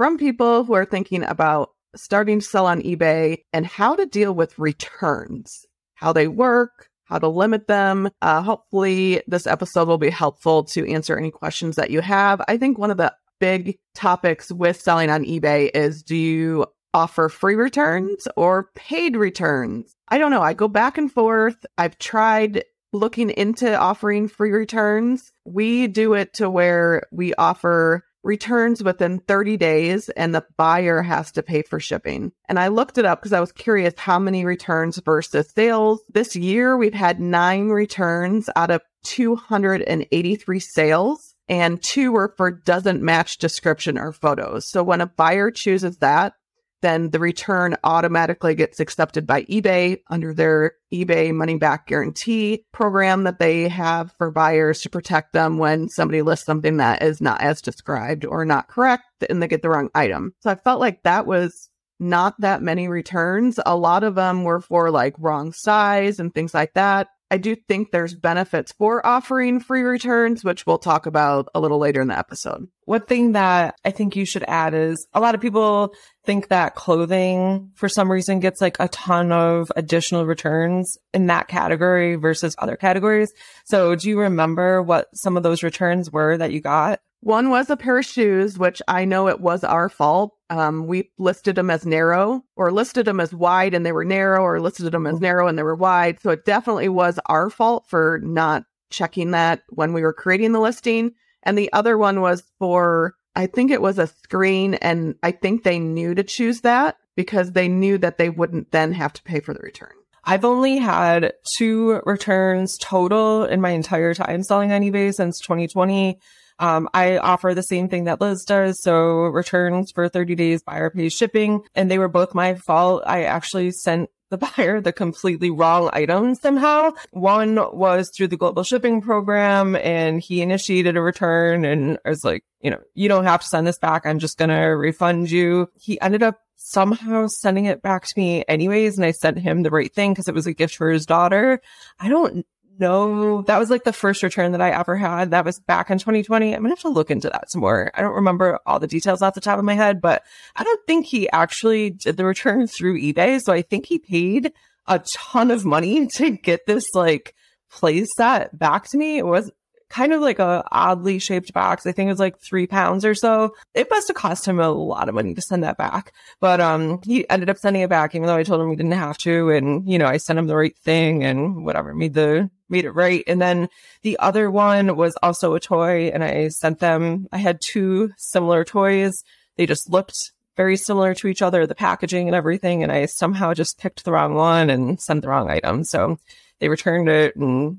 from 0.00 0.16
people 0.16 0.64
who 0.64 0.72
are 0.72 0.86
thinking 0.86 1.22
about 1.22 1.72
starting 1.94 2.40
to 2.40 2.46
sell 2.46 2.64
on 2.64 2.80
eBay 2.80 3.36
and 3.52 3.66
how 3.66 3.94
to 3.94 4.06
deal 4.06 4.32
with 4.32 4.58
returns, 4.58 5.66
how 5.92 6.10
they 6.10 6.26
work, 6.26 6.88
how 7.04 7.18
to 7.18 7.28
limit 7.28 7.66
them. 7.66 8.08
Uh, 8.22 8.40
hopefully, 8.40 9.22
this 9.26 9.46
episode 9.46 9.88
will 9.88 9.98
be 9.98 10.08
helpful 10.08 10.64
to 10.64 10.90
answer 10.90 11.18
any 11.18 11.30
questions 11.30 11.76
that 11.76 11.90
you 11.90 12.00
have. 12.00 12.40
I 12.48 12.56
think 12.56 12.78
one 12.78 12.90
of 12.90 12.96
the 12.96 13.14
big 13.40 13.76
topics 13.94 14.50
with 14.50 14.80
selling 14.80 15.10
on 15.10 15.26
eBay 15.26 15.70
is 15.74 16.02
do 16.02 16.16
you 16.16 16.64
offer 16.94 17.28
free 17.28 17.56
returns 17.56 18.26
or 18.38 18.70
paid 18.74 19.16
returns? 19.16 19.94
I 20.08 20.16
don't 20.16 20.30
know. 20.30 20.40
I 20.40 20.54
go 20.54 20.66
back 20.66 20.96
and 20.96 21.12
forth. 21.12 21.66
I've 21.76 21.98
tried 21.98 22.64
looking 22.94 23.28
into 23.28 23.78
offering 23.78 24.28
free 24.28 24.52
returns. 24.52 25.30
We 25.44 25.88
do 25.88 26.14
it 26.14 26.32
to 26.34 26.48
where 26.48 27.02
we 27.12 27.34
offer 27.34 28.02
returns 28.22 28.82
within 28.82 29.20
30 29.20 29.56
days 29.56 30.08
and 30.10 30.34
the 30.34 30.44
buyer 30.56 31.02
has 31.02 31.32
to 31.32 31.42
pay 31.42 31.62
for 31.62 31.80
shipping. 31.80 32.32
And 32.48 32.58
I 32.58 32.68
looked 32.68 32.98
it 32.98 33.04
up 33.04 33.20
because 33.20 33.32
I 33.32 33.40
was 33.40 33.52
curious 33.52 33.94
how 33.96 34.18
many 34.18 34.44
returns 34.44 34.98
versus 34.98 35.50
sales. 35.54 36.02
This 36.12 36.36
year 36.36 36.76
we've 36.76 36.94
had 36.94 37.20
nine 37.20 37.68
returns 37.68 38.50
out 38.56 38.70
of 38.70 38.82
283 39.04 40.60
sales 40.60 41.34
and 41.48 41.82
two 41.82 42.12
were 42.12 42.32
for 42.36 42.50
doesn't 42.50 43.02
match 43.02 43.38
description 43.38 43.98
or 43.98 44.12
photos. 44.12 44.68
So 44.68 44.84
when 44.84 45.00
a 45.00 45.06
buyer 45.06 45.50
chooses 45.50 45.96
that, 45.98 46.34
then 46.82 47.10
the 47.10 47.18
return 47.18 47.76
automatically 47.84 48.54
gets 48.54 48.80
accepted 48.80 49.26
by 49.26 49.42
eBay 49.44 50.00
under 50.08 50.32
their 50.32 50.72
eBay 50.92 51.32
money 51.32 51.56
back 51.56 51.86
guarantee 51.86 52.64
program 52.72 53.24
that 53.24 53.38
they 53.38 53.68
have 53.68 54.12
for 54.18 54.30
buyers 54.30 54.80
to 54.82 54.90
protect 54.90 55.32
them 55.32 55.58
when 55.58 55.88
somebody 55.88 56.22
lists 56.22 56.46
something 56.46 56.78
that 56.78 57.02
is 57.02 57.20
not 57.20 57.40
as 57.40 57.62
described 57.62 58.24
or 58.24 58.44
not 58.44 58.68
correct 58.68 59.04
and 59.28 59.42
they 59.42 59.48
get 59.48 59.62
the 59.62 59.70
wrong 59.70 59.90
item. 59.94 60.34
So 60.40 60.50
I 60.50 60.54
felt 60.54 60.80
like 60.80 61.02
that 61.02 61.26
was 61.26 61.68
not 61.98 62.40
that 62.40 62.62
many 62.62 62.88
returns. 62.88 63.60
A 63.64 63.76
lot 63.76 64.02
of 64.02 64.14
them 64.14 64.42
were 64.42 64.60
for 64.60 64.90
like 64.90 65.14
wrong 65.18 65.52
size 65.52 66.18
and 66.18 66.34
things 66.34 66.54
like 66.54 66.72
that. 66.74 67.08
I 67.30 67.38
do 67.38 67.54
think 67.54 67.90
there's 67.90 68.14
benefits 68.14 68.72
for 68.72 69.06
offering 69.06 69.60
free 69.60 69.82
returns, 69.82 70.42
which 70.42 70.66
we'll 70.66 70.78
talk 70.78 71.06
about 71.06 71.48
a 71.54 71.60
little 71.60 71.78
later 71.78 72.00
in 72.00 72.08
the 72.08 72.18
episode. 72.18 72.66
One 72.86 73.02
thing 73.02 73.32
that 73.32 73.76
I 73.84 73.92
think 73.92 74.16
you 74.16 74.24
should 74.24 74.44
add 74.48 74.74
is 74.74 75.06
a 75.14 75.20
lot 75.20 75.36
of 75.36 75.40
people 75.40 75.94
think 76.24 76.48
that 76.48 76.74
clothing 76.74 77.70
for 77.76 77.88
some 77.88 78.10
reason 78.10 78.40
gets 78.40 78.60
like 78.60 78.76
a 78.80 78.88
ton 78.88 79.30
of 79.30 79.70
additional 79.76 80.26
returns 80.26 80.98
in 81.14 81.26
that 81.26 81.46
category 81.46 82.16
versus 82.16 82.56
other 82.58 82.76
categories. 82.76 83.32
So 83.64 83.94
do 83.94 84.08
you 84.08 84.18
remember 84.18 84.82
what 84.82 85.06
some 85.14 85.36
of 85.36 85.44
those 85.44 85.62
returns 85.62 86.10
were 86.10 86.36
that 86.36 86.52
you 86.52 86.60
got? 86.60 87.00
One 87.22 87.50
was 87.50 87.68
a 87.68 87.76
pair 87.76 87.98
of 87.98 88.06
shoes, 88.06 88.58
which 88.58 88.80
I 88.88 89.04
know 89.04 89.28
it 89.28 89.40
was 89.40 89.62
our 89.62 89.90
fault. 89.90 90.34
Um, 90.48 90.86
we 90.86 91.10
listed 91.18 91.54
them 91.54 91.68
as 91.68 91.84
narrow 91.84 92.42
or 92.56 92.72
listed 92.72 93.04
them 93.04 93.20
as 93.20 93.34
wide 93.34 93.74
and 93.74 93.84
they 93.84 93.92
were 93.92 94.06
narrow 94.06 94.42
or 94.42 94.58
listed 94.58 94.90
them 94.92 95.06
as 95.06 95.20
narrow 95.20 95.46
and 95.46 95.58
they 95.58 95.62
were 95.62 95.74
wide. 95.74 96.18
So 96.20 96.30
it 96.30 96.46
definitely 96.46 96.88
was 96.88 97.20
our 97.26 97.50
fault 97.50 97.84
for 97.88 98.20
not 98.22 98.64
checking 98.88 99.32
that 99.32 99.62
when 99.68 99.92
we 99.92 100.02
were 100.02 100.14
creating 100.14 100.52
the 100.52 100.60
listing. 100.60 101.12
And 101.42 101.58
the 101.58 101.72
other 101.72 101.98
one 101.98 102.22
was 102.22 102.42
for, 102.58 103.14
I 103.36 103.46
think 103.46 103.70
it 103.70 103.82
was 103.82 103.98
a 103.98 104.06
screen. 104.06 104.74
And 104.74 105.14
I 105.22 105.30
think 105.30 105.62
they 105.62 105.78
knew 105.78 106.14
to 106.14 106.22
choose 106.22 106.62
that 106.62 106.96
because 107.16 107.52
they 107.52 107.68
knew 107.68 107.98
that 107.98 108.16
they 108.16 108.30
wouldn't 108.30 108.72
then 108.72 108.92
have 108.92 109.12
to 109.12 109.22
pay 109.22 109.40
for 109.40 109.52
the 109.52 109.60
return. 109.60 109.92
I've 110.24 110.44
only 110.44 110.78
had 110.78 111.34
two 111.56 112.00
returns 112.04 112.78
total 112.78 113.44
in 113.44 113.60
my 113.60 113.70
entire 113.70 114.14
time 114.14 114.42
selling 114.42 114.72
on 114.72 114.82
eBay 114.82 115.14
since 115.14 115.38
2020. 115.40 116.18
Um, 116.60 116.88
I 116.94 117.16
offer 117.18 117.54
the 117.54 117.62
same 117.62 117.88
thing 117.88 118.04
that 118.04 118.20
Liz 118.20 118.44
does. 118.44 118.80
So 118.82 119.22
returns 119.24 119.90
for 119.90 120.08
30 120.08 120.34
days, 120.34 120.62
buyer 120.62 120.90
pays 120.90 121.12
shipping. 121.12 121.62
And 121.74 121.90
they 121.90 121.98
were 121.98 122.08
both 122.08 122.34
my 122.34 122.54
fault. 122.54 123.02
I 123.06 123.24
actually 123.24 123.72
sent 123.72 124.10
the 124.28 124.38
buyer 124.56 124.80
the 124.80 124.92
completely 124.92 125.50
wrong 125.50 125.90
item 125.92 126.34
somehow. 126.34 126.92
One 127.10 127.56
was 127.56 128.10
through 128.14 128.28
the 128.28 128.36
global 128.36 128.62
shipping 128.62 129.00
program 129.00 129.74
and 129.74 130.20
he 130.20 130.42
initiated 130.42 130.96
a 130.96 131.02
return 131.02 131.64
and 131.64 131.98
I 132.04 132.10
was 132.10 132.24
like, 132.24 132.44
you 132.60 132.70
know, 132.70 132.80
you 132.94 133.08
don't 133.08 133.24
have 133.24 133.40
to 133.40 133.48
send 133.48 133.66
this 133.66 133.78
back. 133.78 134.06
I'm 134.06 134.18
just 134.18 134.38
going 134.38 134.50
to 134.50 134.56
refund 134.56 135.30
you. 135.30 135.68
He 135.80 136.00
ended 136.00 136.22
up 136.22 136.38
somehow 136.56 137.26
sending 137.26 137.64
it 137.64 137.82
back 137.82 138.06
to 138.06 138.12
me 138.16 138.44
anyways. 138.46 138.96
And 138.96 139.04
I 139.04 139.12
sent 139.12 139.38
him 139.38 139.62
the 139.62 139.70
right 139.70 139.92
thing 139.92 140.12
because 140.12 140.28
it 140.28 140.34
was 140.34 140.46
a 140.46 140.52
gift 140.52 140.76
for 140.76 140.90
his 140.90 141.06
daughter. 141.06 141.60
I 141.98 142.08
don't 142.08 142.46
no, 142.80 143.42
that 143.42 143.58
was 143.58 143.70
like 143.70 143.84
the 143.84 143.92
first 143.92 144.22
return 144.22 144.52
that 144.52 144.60
I 144.60 144.70
ever 144.70 144.96
had. 144.96 145.30
That 145.30 145.44
was 145.44 145.60
back 145.60 145.90
in 145.90 145.98
2020. 145.98 146.54
I'm 146.54 146.62
gonna 146.62 146.70
have 146.70 146.80
to 146.80 146.88
look 146.88 147.10
into 147.10 147.28
that 147.28 147.50
some 147.50 147.60
more. 147.60 147.90
I 147.94 148.00
don't 148.00 148.14
remember 148.14 148.58
all 148.64 148.80
the 148.80 148.86
details 148.86 149.20
off 149.20 149.34
the 149.34 149.40
top 149.40 149.58
of 149.58 149.64
my 149.64 149.74
head, 149.74 150.00
but 150.00 150.24
I 150.56 150.64
don't 150.64 150.80
think 150.86 151.06
he 151.06 151.30
actually 151.30 151.90
did 151.90 152.16
the 152.16 152.24
return 152.24 152.66
through 152.66 153.00
eBay. 153.00 153.40
So 153.40 153.52
I 153.52 153.62
think 153.62 153.86
he 153.86 153.98
paid 153.98 154.52
a 154.86 154.98
ton 155.00 155.50
of 155.50 155.64
money 155.66 156.06
to 156.14 156.30
get 156.30 156.66
this 156.66 156.86
like 156.94 157.34
play 157.70 158.04
set 158.16 158.58
back 158.58 158.88
to 158.88 158.98
me. 158.98 159.18
It 159.18 159.26
was 159.26 159.50
kind 159.90 160.12
of 160.12 160.20
like 160.20 160.38
a 160.38 160.64
oddly 160.70 161.18
shaped 161.18 161.52
box. 161.52 161.84
I 161.84 161.92
think 161.92 162.06
it 162.06 162.12
was 162.12 162.20
like 162.20 162.38
three 162.38 162.66
pounds 162.66 163.04
or 163.04 163.14
so. 163.14 163.54
It 163.74 163.90
must 163.90 164.08
have 164.08 164.16
cost 164.16 164.46
him 164.46 164.60
a 164.60 164.70
lot 164.70 165.08
of 165.08 165.14
money 165.14 165.34
to 165.34 165.42
send 165.42 165.64
that 165.64 165.76
back. 165.76 166.14
But 166.40 166.60
um 166.60 167.00
he 167.04 167.28
ended 167.28 167.50
up 167.50 167.58
sending 167.58 167.82
it 167.82 167.90
back, 167.90 168.14
even 168.14 168.26
though 168.26 168.36
I 168.36 168.44
told 168.44 168.60
him 168.62 168.70
we 168.70 168.76
didn't 168.76 168.92
have 168.92 169.18
to. 169.18 169.50
And, 169.50 169.86
you 169.88 169.98
know, 169.98 170.06
I 170.06 170.16
sent 170.16 170.38
him 170.38 170.46
the 170.46 170.56
right 170.56 170.76
thing 170.78 171.24
and 171.24 171.64
whatever, 171.64 171.94
made 171.94 172.14
the 172.14 172.50
made 172.68 172.84
it 172.84 172.92
right. 172.92 173.24
And 173.26 173.42
then 173.42 173.68
the 174.02 174.18
other 174.20 174.50
one 174.50 174.96
was 174.96 175.16
also 175.22 175.54
a 175.54 175.60
toy 175.60 176.10
and 176.14 176.24
I 176.24 176.48
sent 176.48 176.78
them 176.78 177.26
I 177.32 177.38
had 177.38 177.60
two 177.60 178.12
similar 178.16 178.64
toys. 178.64 179.24
They 179.56 179.66
just 179.66 179.90
looked 179.90 180.32
very 180.56 180.76
similar 180.76 181.14
to 181.14 181.26
each 181.26 181.42
other, 181.42 181.66
the 181.66 181.74
packaging 181.74 182.28
and 182.28 182.36
everything, 182.36 182.82
and 182.82 182.92
I 182.92 183.06
somehow 183.06 183.54
just 183.54 183.78
picked 183.78 184.04
the 184.04 184.12
wrong 184.12 184.34
one 184.34 184.68
and 184.68 185.00
sent 185.00 185.22
the 185.22 185.28
wrong 185.28 185.48
item. 185.48 185.84
So 185.84 186.18
they 186.58 186.68
returned 186.68 187.08
it 187.08 187.34
and 187.34 187.78